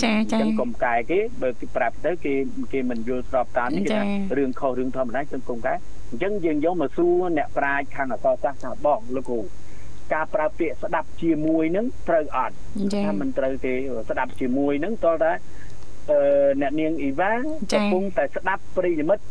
[0.04, 2.34] ចាអញ្ចាចឹងកុំកែគេបើគេប្រាប់ទៅគេ
[2.74, 5.74] គេមិនយល់ស្របតាមនេះគេថារឿងខុសរឿងធម្មតាចឹងកុំកែ
[6.10, 9.40] អញ្ចឹងយើងយកមកសួរអ្នកប្រាជ្ញខាងអក្សរសាស្ត្រថាបងលោកគ្រូ
[10.14, 12.56] ការប្រើពាក្យស្ដាប់ជាមួយនឹងត្រូវអត់
[12.94, 13.74] ចាថាមិនត្រូវទេ
[14.10, 15.32] ស្ដាប់ជាមួយនឹងតើតា
[16.12, 16.20] អឺ
[16.62, 17.32] អ្នកនាងអ៊ីវ៉ា
[17.74, 19.24] ចា៎កំពុងតែស្ដាប់ប្រិយមិត្ត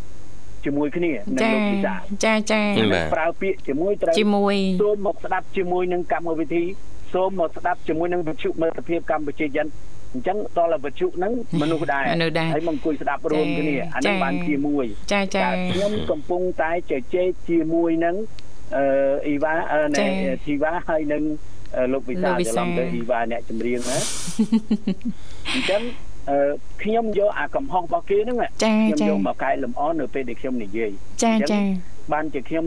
[0.65, 2.61] ជាមួយគ្នានៅចាលោកវិសាចាចា
[2.93, 6.65] បាទប្រើពាក្យជាមួយត្រូវជាមួយសូមមកស្ដាប់ជាមួយនឹងកម្មវិធី
[7.15, 9.67] សូមមកស្ដាប់ជាមួយនឹងវិទ្យុមិត្តភាពកម្ពុជាចិន
[10.15, 18.17] អញ្ចឹងតលវិទ្យុហ្នឹងមនុស្សដែរមនុស្សដែរហើយមកអង្គុយស្ដាប់រួមគ្នាអាហ្នឹងចា៎បានជាមួយចាចាតែខ្ញុំកំពុងតែជជែកជាមួយនឹង
[18.77, 18.85] អឺ
[19.27, 21.23] អ៊ីវ៉ាអឺណែចា៎ធីវ៉ាហើយនឹង
[21.77, 23.99] អឺលោកវិសាលោកវិច្រសាឡំទៅអ៊ីវ៉ាអ្នកចម្រៀងណា
[25.55, 25.83] អញ្ចឹង
[26.31, 26.39] អឺ
[26.83, 30.91] ខ្ញុំយកអាកំហុសរបស់គេហ្នឹងចាខ្ញុំចាយកមកកែលម្អនៅពេលដែលខ្ញុំនិយាយ
[31.25, 31.61] ចាចា
[32.13, 32.65] បានជាខ្ញុំ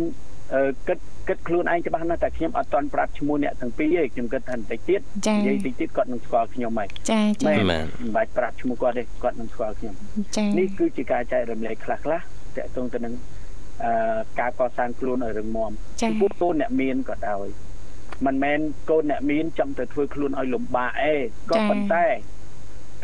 [0.54, 0.98] អឺគិត
[1.28, 9.94] គិតខ្លួនឯងច្បាស់ណាស់តែខ្ញុំអត់តន់ប្រាប់ឈ្មោះអ្នកទាំងពីរទេខ្ញុំគិតថាបន្តិចទៀតចានិយាយតិចទៀតគាត់នឹងស្គាល់ខ្ញុំហើយចាចាមែនបាទមិនបាច់ប្រាប់ឈ្មោះគាត់ទេគាត់នឹងស្គាល់ខ្ញុំ
[10.38, 13.14] ចានេះគឺជាការចែករំលែកខ្លះខ្លះតកតងទៅនឹង
[13.84, 17.48] អឺការកសាងខ្លួនឲ្យរឹងមាំចាពីពួកកូនអ្នកមានក៏ដោយ
[18.26, 18.60] មិនមែន
[18.90, 21.16] កូនអ្នកមានចង់ទៅធ្វើខ្លួនឲ្យលំបាកអេ
[21.52, 22.06] ក៏ប៉ុន្តែ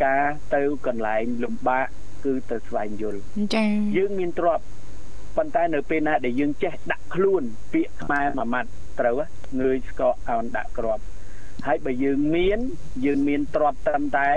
[0.04, 1.86] ការទៅកន្លែងលំបាក
[2.24, 3.20] គឺទៅស្វែងយល់
[3.56, 4.64] ចាយើងមានទ្រព្យ
[5.36, 7.42] ប៉ុន្តែនៅពេលណាដែលយើងចេះដាក់ខ្លួន
[7.72, 8.70] ពាក្យខ្មែរមួយម៉ាត់
[9.00, 9.26] ត្រូវហ៎
[9.60, 10.98] ងើយស្កកអោនដាក់ក្រប
[11.66, 12.58] ហើយបើយើងមាន
[13.06, 14.28] យើងមានទ្រព្យត្រឹមតែ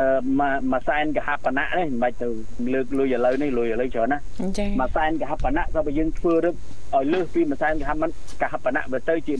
[0.00, 0.08] អឺ
[0.40, 2.28] មួយមួយសែនកហបណៈនេះមិនបាច់ទៅ
[2.74, 4.18] លើកលុយឥឡូវនេះលុយឥឡូវច្រើនណា
[4.58, 6.54] ចាមួយសែនកហបណៈក៏បើយើងធ្វើរឹក
[6.94, 9.34] ឲ្យលើសពីមួយសែនកហបណៈកហបណៈបើទៅជា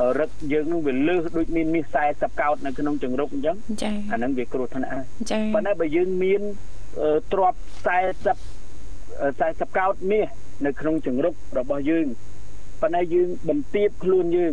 [0.00, 6.42] អឺរឹកយើងនឹងវាលើសដូចមានមាស40កោតនៅក្នុងចង្រុកអញ្ចឹងចាអាហ្នឹងវាគ្រោះថ្នាក់ហើយចាប៉ុន្តែបើយើងមាន
[7.02, 7.54] អឺទ្រប
[8.12, 8.61] 40
[9.20, 10.28] 40កោតមាស
[10.66, 12.06] នៅក្នុងចង្រុករបស់យើង
[12.82, 14.52] ប៉ុន្តែយើងបន្ទាបខ្លួនយើង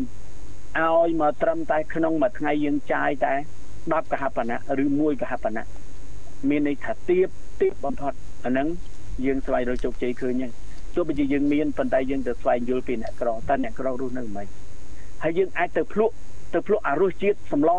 [0.80, 3.34] ឲ្យមកត្រឹមតែក្នុងមួយថ្ងៃយើងចាយតែ
[3.74, 5.66] 10កហបណៈឬ1កហបណៈ
[6.50, 7.28] មានន័យថាទៀប
[7.62, 8.14] ទៀបបំផុត
[8.46, 8.68] អាហ្នឹង
[9.26, 10.52] យើងស្វែងរកជោគជ័យឃើញហើយ
[10.96, 14.48] ទោះបីជាយើងមានប៉ុន្តែយើងទៅស្វែងយល់ពីអ្នកក្រតើអ្នកក្ររស់នៅមិន
[15.24, 16.14] ហើយយើងអាចទៅភ្លក់
[16.54, 17.72] ទៅភ្លក់អារសជាតិសម្ល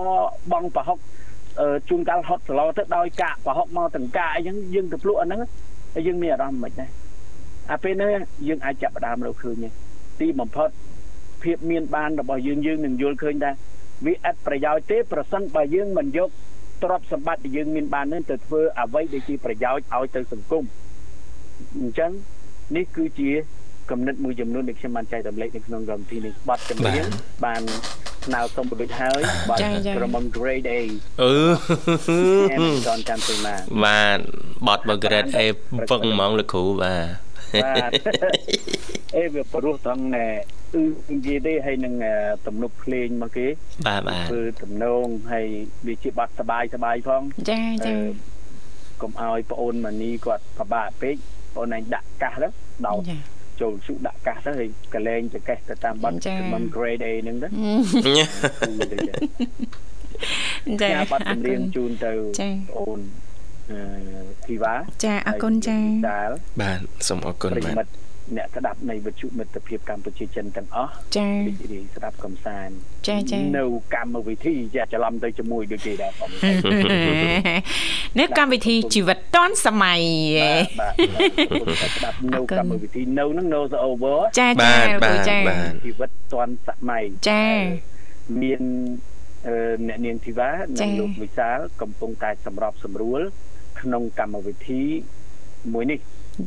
[0.53, 0.99] បងប្រហុក
[1.61, 5.41] អឺជួនកាលហត់សឡទៅដោយកាកប្រហុកមកទាំងកាកអីចឹងយើងទៅភ្លក់អាហ្នឹង
[5.95, 6.91] ហើយយើងមានអារម្មណ៍មិនដែរ
[7.73, 8.11] អាពេលហ្នឹង
[8.49, 9.69] យើងអាចចាប់ផ្ដើមរកឃើញទេ
[10.21, 10.69] ទីបំផុត
[11.43, 13.51] ភាពមានបានរបស់យើងយើងនឹងយល់ឃើញថា
[14.07, 16.29] វាអត់ប្រយោជន៍ទេប្រសិនបើយើងមិនយក
[16.83, 20.65] ទ្រព្យសម្បត្តិដែលយើងមានបាននឹងទៅធ្វើអ្វីដែលជាប្រយោជន៍ឲ្យទៅសង្គម
[21.81, 22.11] អញ្ចឹង
[22.77, 23.31] នេះគឺជា
[23.91, 27.05] គំនិតមួយចំនួនដែលខ្ញុំបានចែករំលែកនៅក្នុងកម្មវិធីនេះបទចម្រៀង
[27.45, 27.63] បាន
[28.27, 30.79] ស្នើសុំរួចហើយបទចា៎ចា៎ក្រុម Grade A
[31.23, 31.35] អឺ
[32.53, 34.19] អែមចនចាំទៅមកបាទ
[34.67, 35.41] បត់បើ grade A
[35.91, 37.09] ពឹងហ្មងលោកគ្រូបាទ
[37.65, 37.91] បាទ
[39.17, 40.27] អេវាព្រោះត្រង់ណែ
[40.75, 42.15] គឺនិយាយទេហើយនឹងអឺ
[42.47, 43.47] ទំនុកភ្លេងមកគេ
[43.87, 45.47] បាទបាទធ្វើទំនងហើយ
[45.87, 47.97] វាជាបាត់សបាយសបាយផងចាចាអឺ
[49.03, 51.17] កុំឲ្យប្អូនម៉ានីគាត់ពិបាកពេក
[51.55, 52.49] ប្អូនឯងដាក់កាសទៅ
[52.87, 53.01] ដោត
[53.61, 58.13] ចាចូលជុដាក់កាសទៅហើយកលែងចកេះទៅតាមបាត់ចា៎ខ្ញុំ grade A ហ្នឹងទៅអឺ
[58.67, 59.13] គឺទៅចឹ
[60.73, 63.01] ងចាញ៉ាបាត់អរចម្រៀគុងណជូនទៅចា៎ប្អូន
[63.71, 63.81] អឺ
[64.47, 65.79] ធីវ៉ាចាអរគុណចា
[66.13, 67.91] ដាលបាទសូមអរគុណប្រិយបាទមិត្ត
[68.37, 72.75] អ្នកស្ដាប់នៃវិទ្យុមិត្តភាពកម្ពុជាចិនទាំងអស់ចារីករាយស្ដាប់កំសាន្ត
[73.09, 73.65] ចាចានៅ
[73.95, 76.29] កម្មវិធីចាច្រឡំទៅជាមួយដូចគេដែរបង
[78.19, 80.01] នេះកម្មវិធីជីវិតឌွန်សម័យ
[80.81, 80.95] បាទ
[81.79, 87.45] បាទស្ដាប់នៅអរគុណកម្មវិធីនៅហ្នឹង no over ចាបាចាទលោកគ្រូបាទចាបាទជីវិតតាន់សម័យចា
[88.43, 88.63] មាន
[89.49, 89.57] អឺ
[89.89, 93.21] អ្នកនាងធីវ៉ាចា៎និងលោកវិសាលកំពុងតែសម្របសម្រួល
[93.81, 94.83] ក្នុងកម្មវិធី
[95.73, 95.99] មួយនេះ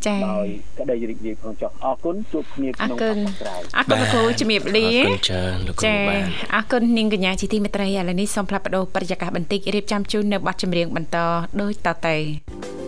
[0.08, 0.48] ចាដោយ
[0.80, 6.24] ក្តីរីករាយផងចុះអរគុណជួបគ្នាក្នុងអរគុណឱកាសក្រោយអរគុណលោកគ្រូជំរាបលាអរគុណច្រើនលោកគ្រូចាបាទ
[6.56, 11.18] អរគុណនាងកញ្ញាជាទីមេត្រីឥឡូវនេះសូមផ្លាប់បដោប្រតិយាករបន្តិចរៀបចំជូននៅប័ណ្ណចម្រៀងបន្ត
[11.62, 12.84] ដូចតទៅប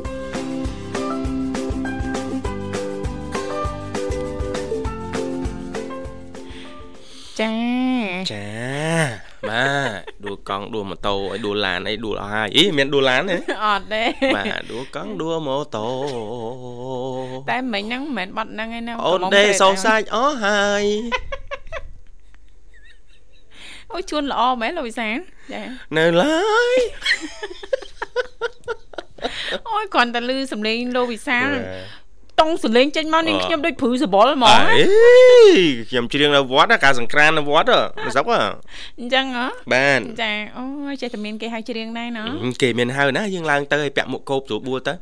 [7.39, 7.53] ចា
[8.31, 14.03] ចា បាទដួលកង់ដួលម៉ូតូអីដួលឡានអីដួលអស់ហើយអីមានដួលឡានទេអត់ទេ
[14.35, 15.87] បាទដួលកង់ដួលម៉ូតូ
[17.49, 20.85] តែមិញហ្នឹងមិនមែនបត់ហ្នឹងឯណាអូនដេសោសាច់អស់ហើយ
[23.91, 25.17] អូយជួនល្អមែនលោកវិសាល
[25.53, 25.61] ចា
[25.97, 26.77] នៅឡើយ
[29.69, 31.47] អូយគ្រាន់តែលឺសំឡេងលោកវិសាល
[32.41, 34.83] តុងសំឡេងចេញមកនេះខ្ញុំដូចព្រឺសបល់ហ្មងអេ
[35.89, 38.39] ខ្ញុំច្រៀងនៅវត្តណាការសង្ក្រាននៅវត្តហ៎មិនសឹកហ៎
[38.99, 42.23] អញ្ចឹងហ៎បាទចាអូយចេះតែមានគេហៅច្រៀងដែរណ៎
[42.61, 44.93] គេមានហៅណាយើងឡើងទៅឲ្យពាក់មុខកោបស្រួលបួលទៅ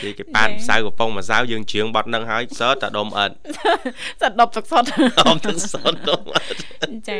[0.00, 3.34] គេគេប៉ាតម្សៅកំប៉ុងម្សៅយើងច្រៀងបត់នឹងហើយសើតតែដុំអត់
[4.20, 4.84] សត្វដប់សឹកសុត
[5.28, 6.58] អមទាំងសតដុំអត់
[7.08, 7.18] ចា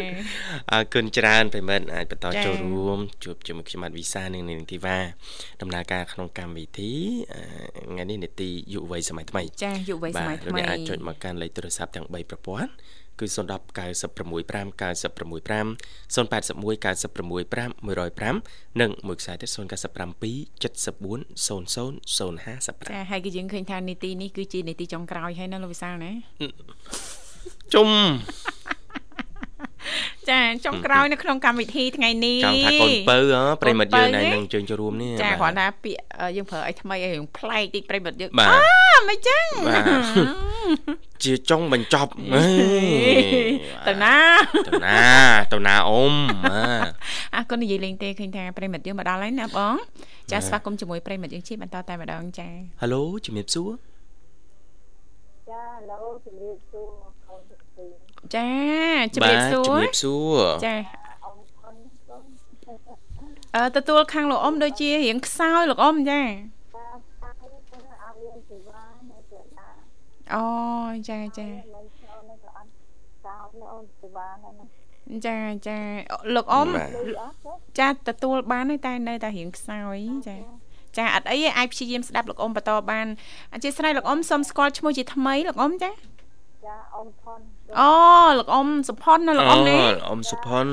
[0.73, 4.99] អរគុណច្រើនប្រិមិត្តអាចបន្តចា៎ចូលរួមជួបជាមួយខ្ញុំបាទវិសានិងនាងធីវ៉ា
[5.61, 6.93] ដំណើរការក្នុងកម្មវិធី
[7.33, 7.43] អឺ
[7.91, 12.71] ថ្ងៃនេះនេតិយុវ័យសម័យថ្មីចាយុវវ័យសម័យថ្មីលោកអ្នកអាចចុចមកកាន់លេខទូរស័ព្ទទាំង3ប្រព័ន្ធ
[13.21, 13.37] គឺ010
[13.79, 15.67] 965 965
[16.15, 19.57] 081 965 105និងមួយខ្សែទៀត097
[20.63, 21.61] 74 00
[22.19, 26.13] 055ចាហើយគឺយើងឃើញថានីតិនេះគឺជានីតិចុងក្រោយហើយណាលោកវិសាលណា
[27.75, 27.89] ជុំ
[30.31, 39.85] ចាចុងក្រោយនៅក្នុងកម្មវិធីថ្ងៃនេះចង់ថាកូនពៅហ៎ប្រិមិត្តយើងកូនពៅណែទេនឹងជើញចូលរួមនេះចាបាទគ្រាន់តែពាក្យអឺយើងប្រើអីថ្មីអីរឿងប្លែកតិចប្រិមិត្តយើងបាទអាមិនចឹងបាទ
[41.25, 42.45] ជាចុងបញ្ចប់អេ
[43.89, 44.17] ទៅណា
[44.69, 44.99] ទៅណា
[45.53, 46.91] ទៅណាអ៊ំបាទ
[47.35, 49.75] អរគុណនិយាយលេងទេឃើញថាប្រិមិត្តយើងមកដល់ហើយណាបង
[50.31, 52.49] ចាស្វាគមន៍ជាមួយប្រិមិត្តយើងជិះបន្តតែម្ដងចា
[52.81, 53.71] ហៅឡូជំរាបសួរ
[55.51, 57.04] ចាឡូជំរាបសួរកូនទាំងពីរ
[58.35, 58.49] ចា
[59.15, 60.75] ជំរាបសួជំររាបសួរចា
[61.25, 61.77] អរគុណ
[62.09, 62.25] កូន
[63.55, 66.27] អឺទទួលខាងលោកអ៊ំដូចជារៀងខ្សោយលោកអ៊ំចាតា
[66.73, 67.47] តាទៅ
[68.03, 69.69] អត់មានសេវានៅទៅតា
[70.35, 70.45] អូ
[71.09, 72.69] ចាចាមិនចូលនៅក៏អត់
[73.27, 74.67] តោនៅអូនសេវាហ្នឹងណា
[75.27, 75.79] ចាចា
[76.35, 80.37] លោកអ៊ំបាទលឺអត់ទេចាទទួលបានហើយតែនៅតែរៀងខ្សោយចា
[80.97, 83.07] ចាអត់អីទេអាចព្យាយាមស្ដាប់លោកអ៊ំបន្តបាន
[83.53, 85.91] អធិស្ឋានលោកអ៊ំសូមស្គាល់ឈ្មោះជាថ្មីលោកអ៊ំចា
[86.65, 87.41] ចាអូនផន
[87.81, 87.91] អូ
[88.39, 90.69] លោកអ៊ំសុផុនណាលោកអ៊ំនេះអ៊ំសុផុន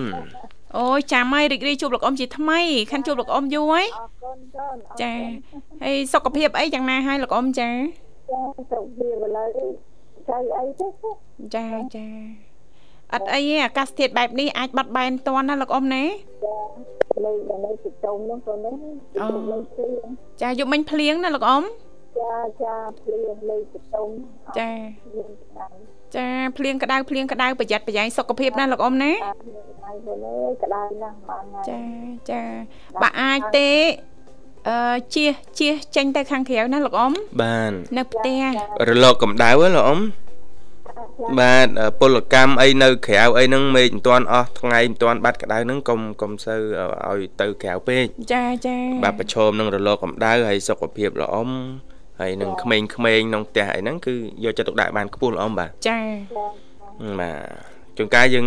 [0.78, 2.60] អូយចាំហើយរីករាយជួបលោកអ៊ំជាថ្មី
[2.92, 5.14] ខាន់ជួបលោកអ៊ំយូរហើយអរគុណកូនអរចា
[5.84, 7.70] ហើយសុខភាពអីយ៉ាងណាហើយលោកអ៊ំចា
[8.32, 9.48] ចាសុខភាពឥឡូវ
[10.30, 10.88] ចៃអីទេ
[11.56, 12.08] ចាចា
[13.14, 16.56] អត់អីទេអាកាសធាតុបែបនេះអាចបាត់បែនតន់ណាលោកអ៊ំណាចា
[17.26, 18.76] លេខនៅនៅទីតុងនោះកូននេះ
[19.14, 19.86] ទីតុងលេខទី
[20.42, 21.64] ចាយកមិញភ្លៀងណាលោកអ៊ំ
[22.20, 24.08] ចាចាភ្លៀងលេខទីតុង
[24.58, 24.72] ចា
[25.04, 25.68] ភ្លៀងដៃ
[26.18, 31.82] ចាភ្លៀងក្តៅភ្លៀងក្តៅប្រយ័ត្នប្រយែងសុខភាពណាលោកអ៊ំណាតាភ្លៀងដៃកូនអើយក្តៅណាស់បានហើយចា
[32.32, 32.44] ចា
[33.02, 33.70] បើអាចទេ
[34.70, 38.42] អឺជៀសជៀសចេញទៅខាងក្រៅណាលោកអ៊ំបាននៅផ្ទះ
[38.88, 40.00] រលកកម្ដៅហ៎លោកអ៊ំ
[41.40, 41.68] បាទ
[42.00, 46.62] ពលកម្មអីនៅក្រៅអីហ្នឹងមេឃមិនទាន់អស់ថ្ងៃមិនទាន់បាត់ក្ដៅហ្នឹងកុំកុំសូវ
[47.10, 51.50] ឲ្យទៅក្រៅពេកចាចាបាទប្រឈមនឹងរលកកម្ដៅហើយសុខភាពល្អអ៊ំ
[52.20, 56.00] ហើយនឹងក្មេងៗក្នុងផ្ទះអីហ្នឹងគឺយកចិត្តទុកដាក់បានខ្ពស់ល្អអ៊ំបាទចា
[57.22, 58.46] បាទជួនកាលយើង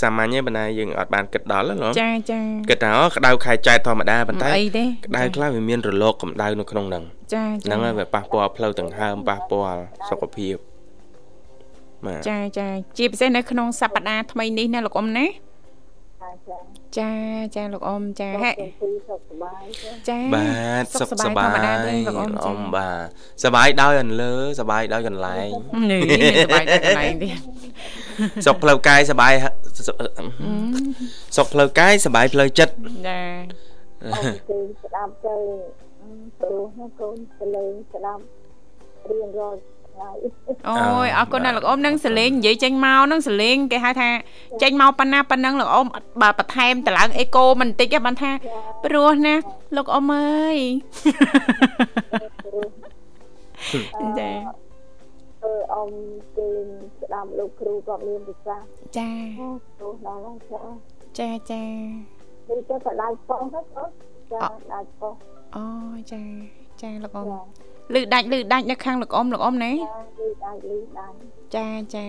[0.00, 10.56] សាមញ្ញទេប៉ុន្តែយើងអត់បានគិតដល់ណាចាចាគិតថាអូក្តៅខែចែកធម្មតាប៉ុន្តែអីទេក្តៅខ្លះវាមានរលកកម្ដៅនៅក្នុងហ្នឹងចាចាហ្នឹងហើយវាប៉ះពាល់ផ្លូវដង្ហើមប៉ះពាល់សុខភាព
[12.06, 15.26] បាទចាចាជាពិសេសនៅក្នុងសប្តាហ៍ថ្មីនេះណាលោកអ៊ំណា
[16.28, 16.58] ចាចា
[16.96, 17.10] ចា
[17.54, 20.44] ចាលោកអ៊ំចាហេទាំងពីរសុខសប្បាយទេចាបា
[20.82, 23.06] ទសុខសប្បាយធម្មតាទេលោកអ៊ំចាអ៊ំបាទ
[23.44, 25.48] សប្បាយដោយអន្លើសប្បាយដោយកន្លែង
[25.90, 27.38] នេះមានសប្បាយតែកន្លែងទៀត
[28.46, 29.46] សុខផ្លូវកាយសប្បាយហ
[31.36, 32.74] សុខផ្លូវកាយសប្បាយផ្លូវចិត្ត
[33.08, 33.20] ចា
[34.04, 35.36] អូនគឺស្ដាប់ទៅ
[36.40, 38.22] ព្រោះណាកូនទៅលេងស្ដាប់
[39.10, 39.77] រៀនរាល់ថ្ងៃ
[40.68, 44.08] អូយអរគុណណាស់លោកអ៊ំនឹងសលេងនិយាយចេញមកនឹងសលេងគេហៅថា
[44.62, 48.30] ចេញមកប៉ុណ្ណាប៉ុណ្ណឹងលោកអ៊ំអត់បើបន្ថែមតម្លើងអេកូមិនបន្តិចទេបានថា
[48.84, 49.34] ព្រោះណា
[49.76, 50.58] លោកអ៊ំអើយ
[54.20, 54.30] ចា
[55.44, 55.90] អឺអម
[56.36, 56.48] គឺ
[57.00, 58.66] ស្ដាប់លោកគ្រូគាត់មានប្រសាសន៍
[58.98, 59.10] ចា
[59.78, 60.74] ព្រោះដល់ហើយ
[61.18, 61.64] ចាចាចា
[62.48, 63.90] នេះទៅបដៅប៉ុងទៅអូន
[64.32, 64.38] ចា
[64.72, 65.14] ដាច់ប៉ុង
[65.56, 65.66] អូ
[66.12, 66.22] ចា
[66.82, 69.84] ចាលោកអ៊ំចា លឺដាច់លឺដាច់នៅខាងលោកអ៊ំលោកអ៊ំណាចា
[70.18, 71.14] លឺដាច់លឺដាច់
[71.56, 72.06] ចាចា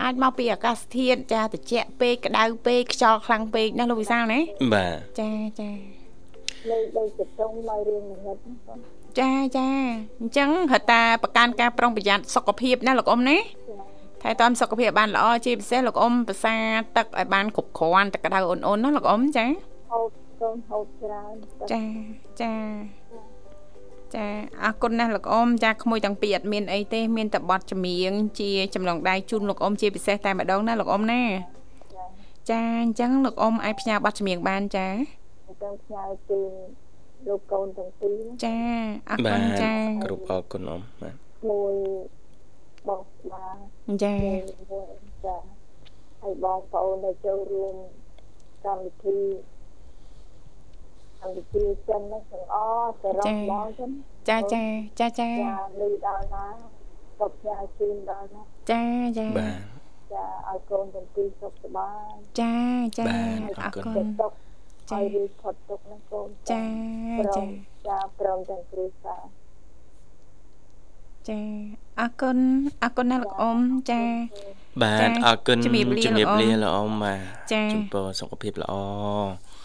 [0.00, 4.40] អាចមកពីអាកាសធាតុចាត្រជាក់ពេកក្តៅពេកខ្យល់ខ្លាំងពេកណាលោកវិសាលណា
[4.74, 5.70] បាទចាចា
[6.70, 8.78] លេខដូចចតុងមករៀងងឹតណាកូន
[9.20, 9.68] ចាចា
[10.20, 13.38] អញ្ចឹងហៅតាប្រកាន់ការប្រុងប្រយ័ត្នសុខភាពណាលោកអ៊ំណា
[14.22, 16.54] ថែទាំសុខភាពបានល្អជាពិសេសលោកអ៊ំប្រសា
[16.96, 19.46] ទឹកឲ្យបានគ្រប់គ្រាន់ទឹកក្តៅអ៊ុនៗណាលោកអ៊ំចា
[19.90, 20.08] ហូប
[20.40, 21.34] កូនហូបច្រើន
[21.72, 21.82] ចា
[22.40, 22.52] ចា
[24.16, 24.26] ចា
[24.62, 31.22] អរគុណណាស់លោកអ៊ំចាក្មួយទាំងពីរអត់មានអីទេមានតែប័ណ្ណចម្រៀងជាចម្លងដៃជូនលោកអ៊ំជាពិសេសតែម្ដងណាលោកអ៊ំណា
[32.50, 34.86] ចាអញ្ចឹងលោកអ៊ំអាចផ្ញើប័ណ្ណចម្រៀងបានចា
[35.48, 36.50] អញ្ចឹងផ្ញើជូន
[37.28, 38.56] លោកកូនទាំងពីរណាចា
[39.10, 41.14] អរបាគុណទចាគ្រប់អរគុណអ៊ំបាទ
[41.50, 41.74] មួយ
[42.88, 43.02] បង
[43.32, 43.56] បាទ
[44.04, 44.94] ចាមួយមួយ
[45.26, 45.36] ចា
[46.22, 47.74] ហើយបងប្អូនដែលចូលរួម
[48.64, 49.18] កម្មវិធី
[51.22, 53.90] កម្មវិធីចិនហ្នឹងទាំងអស់សរុបបងចឹង
[54.28, 54.62] ចាចា
[54.98, 56.46] ចាចាចាលឺដល់ណា
[57.18, 58.82] ក៏ផ្ញើជូនដល់ណាចា
[59.18, 59.60] ចាបាទ
[60.12, 62.54] ចាឲ្យកូនទាំងពីរសុខសប្បាយចា
[62.98, 64.32] ចាបាទអអររគុណគុទៅណទុក
[64.90, 66.62] ចាឲ្យរីផុតទុកហ្នឹងកូនចា
[67.18, 67.48] ព្រចាម
[67.88, 69.42] ចាព្រមទាំងគ្រូសាស្ត្រ
[71.28, 71.40] ចា
[72.00, 72.38] អរគុណ
[72.82, 73.58] អរគុណណាស់លោកអ៊ំ
[73.90, 74.02] ចា
[74.82, 77.20] បាទចាអរគុណជំរាបលាជំរាបលោកអ៊ំលាលោកអ៊ំបាទ
[77.52, 78.74] ចាជំពរសុខភាពល្អ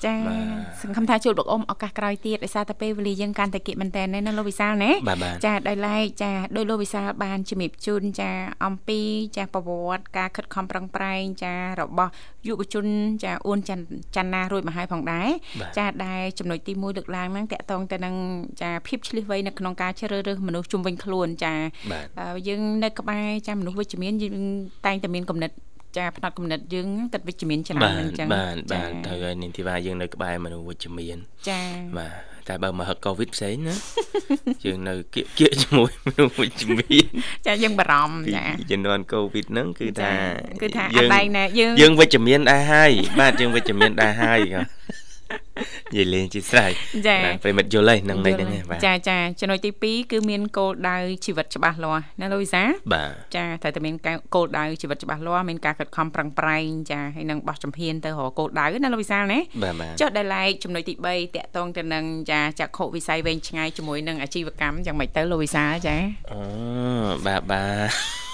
[0.05, 8.31] ចាបាទសង្ឃឹមថាជួបលោកអ៊ំឱកាសក្រោយទៀតដោយសារតែពេលវេលាយើងកាន់តែគិតមែនតើណាលោកវិសាលណាបាទបាទចាដោយឡែកចាដោយលោកវិសាលបានជំរាបជូនចា
[8.65, 8.99] អំពី
[9.37, 12.11] ចាប្រវត្តិការខិតខំប្រឹងប្រែងចារបស់
[12.47, 12.85] យុវជន
[13.23, 13.85] ចាអួនច័ន្ទ
[14.15, 15.29] ច័ន្ទណារួចមកហើយផងដែរ
[15.61, 18.15] បាទចាដែលចំណុចទី1លើកឡើងហ្នឹងតកតងទៅនឹង
[18.61, 21.53] ចាភាពឆ្លៀសវៃនៅក្នុងការជ្រើសរើសមនុស្សជុំវិញខ្លួនចា
[21.91, 24.35] បាទអឺយើងនៅក្បែរចាមនុស្សវិជ្ជមានយើង
[24.85, 25.51] តែងតែមានគំនិត
[25.97, 31.17] ចាផ្នែកគំនិតយើងគិតវិជ្ជមានច្រើនបាទអញ្ចឹងបាទចាបាទត្រូវហើយនាងធីវ៉ាយើងនៅក្បែរមនុស្សវិជ្ជមាន
[31.49, 31.61] ចា
[31.97, 32.13] បាទ
[32.47, 33.75] តែបើមកហឹកកូវីដផ្សេងណា
[34.65, 37.05] យើងនៅគៀកគៀកជាមួយមនុស្សវិជ្ជមាន
[37.47, 40.11] ចាយើងបារម្ភពីចាជំនាន់កូវីដហ្នឹងគឺថា
[40.61, 44.61] គឺថាអយើត់ងដែងណាយើងយើងវិជ្ជមានដែរហើយបាទយើងវិជ្ជមានដែរហើយក៏
[45.93, 46.71] និយាយលេងជាស្រ័យ
[47.07, 52.63] ចាបាទប្រិមិត្តយល់ហើយនឹងន័យហ្នឹងឯងបាទចាចាចំណុចទី2គឺមានគោលដៅជីវិតច្បាស់លាស់ណាលោកវិសា
[52.93, 65.95] បាទចាត្រូវតែមានការគោលដៅជីវិតច្បាស់លាស់មានការខិតខំប្រឹងប្រែងចាហើយនឹងបោះជំហានទៅរកគោលដៅណាលោកវិសាលណាបាទបាទចុះដែលឡែកចំណុចទី3តកតងទៅនឹងចាចក្ខុវិស័យវែងឆ្ងាយជាមួយនឹងអាជីវកម្មយ៉ាងម៉េចទៅលោកវិសាលចា
[66.32, 66.41] អូ
[67.25, 67.63] បាទបា
[68.23, 68.26] ទ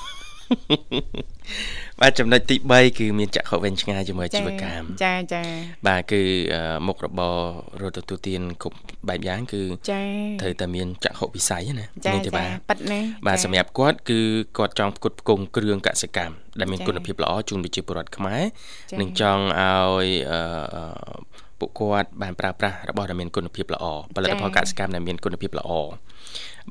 [2.02, 5.44] បាទចំណុចទី3គឺមានចក្ខុវែងឆ្ងាយជាមួយអាជីវកម្មចាចា
[5.88, 6.22] បាទគឺ
[6.54, 7.36] អឺមុខរបរ
[7.82, 8.78] រត់ទទួលទានគ្រប់
[9.10, 10.02] បែបយ៉ាងគឺចា
[10.42, 14.20] ត្រូវតែមានចក្ខុវិស័យណាចានេះទេចាបាទប៉ិតណាបាទចាសម្រាប់គាត់គឺ
[14.58, 18.44] គាត់ចង់ផ្គត់ផ្គង់គ្រឿងកសិកម្មដែលមានចា៎គុណភាពល្អជូនប្រជាពលរដ្ឋខ្មែរ
[18.90, 20.40] ចា៎និងចង់ឲ្យអឺ
[20.76, 23.86] អឺ ពួកគាត់បានប្រើប្រាស់របស់ដែលមានគុណភាពល្អ
[24.16, 25.72] ផលិតផលកសិកម្មដែលមានគុណភាពល្អ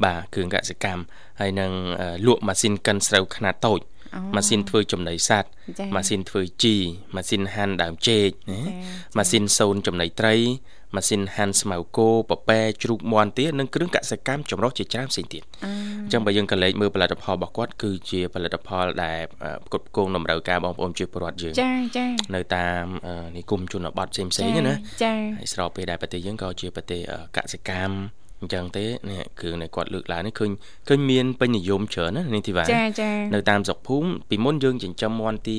[0.05, 1.03] បាទគ្រឿងកសិកម្ម
[1.41, 1.71] ហើយនឹង
[2.01, 3.92] អឺលក់ម៉ាស៊ីនកិនស្រូវខ្នាតតូចអូ
[4.37, 5.49] ម៉ាស៊ីនធ្វើចំណីសត្វ
[5.79, 6.77] ចា៎ម៉ាស៊ីនធ្វើជី
[7.17, 8.75] ម៉ាស៊ីនហាន់ដើមចេកណាចា៎
[9.17, 10.37] ម៉ាស៊ីនសូនចំណីត្រី
[10.97, 15.71] ម៉ាស៊ីនហាន់ស្មៅគោពពែជ្រូកមាន់ទានិងគ្រឿងកសិកម្មចម្រុះជាច្រើនផ្សេងទៀតអឺ
[16.05, 30.51] អញ្ចឹងបើយើងក៏លេខមើលផលិតផលរបស់គាត់គឺជាផលិតផលដែលអឺផ្គត់ផ្គង់តម្រូវការបងប្អូនជាពលរដ្ឋយើងចាចានៅតាមអឺនិគមជនបទផ្សេងផ្សេងៗណាចាហើយស្របពេលដែលប្រទេសយើងក៏ជាប្រទេសអឺកសិកម្ម អញ្ចឹងទេនេះគ្រឿងដែលគាត់លើកឡើងនេះឃើញ
[30.89, 35.59] ឃើញមានពេញនិយមច្រើនណានេះទីវ៉ាចាចានៅតាមស្រុកភូមិពីមុនយើងចិញ្ចឹមមាន់ទា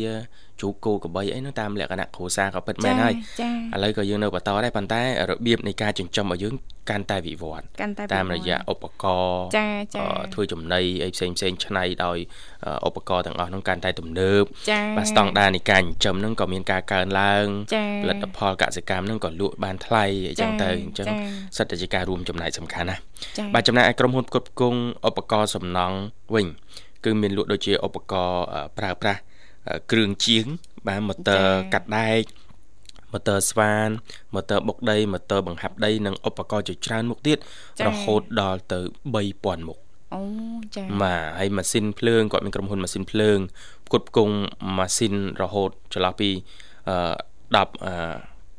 [0.60, 6.54] ជ្រូកគោក្របីអីហ្នឹងតាមលក្ខណៈគ្រួសារក៏ពិតមែនហើយចាឥឡូវក៏យើងនៅបន្តដែរប៉ុន្តែរបៀបនៃការចិញ្ចឹមរបស់យើង
[6.90, 12.18] កាន់តែវិវត្តន៍កាន់តែតាមរយៈឧបករណ៍ចាចាអឺធ្វើចំណីអីផ្សេងផ្សេងៗឆ្នៃដោយ
[12.66, 21.16] អឺឧបករណ៍ទាំងអស់ហ្នឹងកាន់តែទំនើបចាបាទស្តង់ដារនៃការចិញ្ចឹមហ្នឹងក៏មានការកើនឡើងចាផលិតផលកសិកម្មហ្នឹងក៏លក់បានថ្លៃអញ្ចឹងចាទៅអញ្ចឹងចា
[21.58, 23.02] សិតតែជាការរួមចំណែកសំខាន់ណាស់
[23.38, 25.98] ចាបាទចំណែកឯក្រុមហ៊ុនផ្គត់ផ្គង់ឧបករណ៍សំណង់
[26.36, 26.48] វិញ
[27.06, 29.22] គឺមានលក់ដូចជាឧបករណ៍អឺប្រើប្រាស់
[29.68, 30.46] អឺគ្រឿងជាង
[30.88, 32.24] បាទម៉ូទ័រកាត់ដែក
[33.14, 33.90] ម៉ូទ័រស្វាន
[34.34, 37.38] ម៉ូទ័របុកដីម៉ូទ័របង្ហាប់ដីនិងឧបករណ៍ជាច្រើនមុខទៀត
[37.88, 38.80] រហូតដល់ទៅ
[39.24, 39.80] 3000មុខ
[40.16, 40.22] អូ
[40.76, 43.40] ចាបាទហើយម៉ាស៊ីនភ្លើងគាត់មានក្រុមហ៊ុនម៉ាស៊ីនភ្លើង
[43.88, 44.36] ផ្គត់ផ្គង់
[44.78, 46.30] ម៉ាស៊ីនរហូតចន្លោះពី
[46.90, 46.98] អឺ
[47.56, 47.96] 10អឺ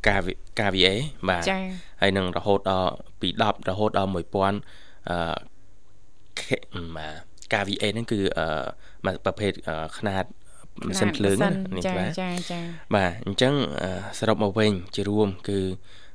[0.06, 0.26] KV
[0.58, 0.88] KVA
[1.28, 1.58] បាទចា
[2.00, 5.36] ហើយនឹងរហូតដល់ពី10រហូតដល់1000អឺ
[6.40, 7.14] K- បាទ
[7.52, 8.46] KVA ហ្នឹងគឺអឺ
[9.06, 10.24] មួយប្រភេទអឺខ្នាត
[10.80, 12.60] ម៉ាស៊ីនភ្លើងណានេះចាបាទចាចា
[12.94, 15.58] បាទអញ្ចឹងអឺសរុបមកវិញជារួមគឺ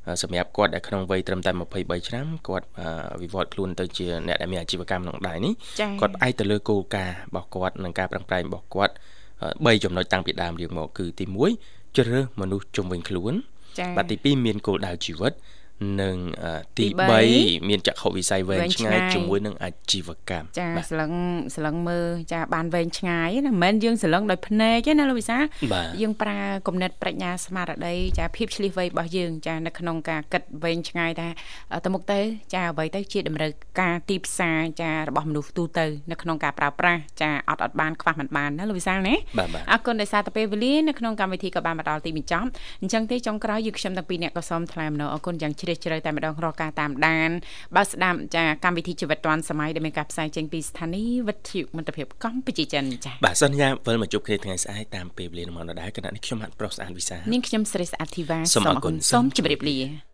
[0.08, 8.94] អឺសម្រាប់គាត់ដែលក្នុងវ័យត្រឹមតែ23ឆ្នាំគាត់អឺវិវត្តខ្លួនទៅជាអ្នកដែលមានអាជីវកម្មក្នុងដៃនេះចាគាត់ផ្អែកទៅលើគោលការណ៍របស់គាត់និងការប្រឹងប្រែងរបស់គាត់
[9.42, 11.26] អឺ3ចំណុចតាំងពីដើមរៀងមកគឺទី
[11.62, 13.34] 1ជ្រើសរើសមនុស្សជុំវិញខ្លួន
[13.80, 15.34] ចាបាទទី2មានគោលដៅជីវិត
[16.02, 21.12] និងអឺទីទីបី3មានចក្ខុវិស័យវែងវែងឆ្ងាយឆ្ងាយជាមួយនឹងអាជីវកម្មចាបាទស្លឹង
[21.56, 25.38] ស្លឹងមើលចាបានវែងឆ្ងាយណាមិនមែនយើងស្លឹងដោយភ្នែកទេណាលោកវិសា
[25.74, 31.28] បាទយើងប្រើគំនិតប្រាជ្ញាស្មារតីចាភាពឆ្លៀសវៃរបស់យើងចានៅក្នុងការគិតវែងឆ្ងាយថា
[31.74, 32.20] អឺទៅមុខទៅ
[32.54, 33.52] ចាអ្វីទៅជាតម្រូវ
[33.82, 42.48] ការទីផ្សារចារបស់មនុស្សទូទៅនៅក្នុងការប្រើប្រាស់ចាអត់អត់បានខ្វះមិនបានណាលោកវិសាលណាបាទបាទអរគុណដោយសារតែពេលវេលានៅក្នុងកម្មវិធីក៏បានមកដល់ទីបញ្ចប់
[42.82, 47.30] អញ្ចឹងទេចុងក្រោយយើងខ្ញុំទាំងពីរអ្នកក៏សូមថ្លែងអំណរអរគុណយ៉ាងជ្រាលជ្រះជ្រៅតែម្ដងរកការតាមដាន
[47.76, 60.09] បើស្ដាប់ចាកម្មវិធីជីវិតឌွန်សម័យដែលមានការផ្សាយចេញពីស្ថានីយ៍វិទ្យុមិត្តភាពកម្ពុជាចិនចា៎បាទសន្យាវិលមកជួបគ្នាថ្ងៃស្អែកតាមពេលវេលានឹងមកដដែលគណៈនេះខ្ញុំហាត់ប្រុសស្អាតវិសានាងខ្ញុំស្រីស្អាតធីវ៉ាសូមអរគុណសូមជម្រាបលា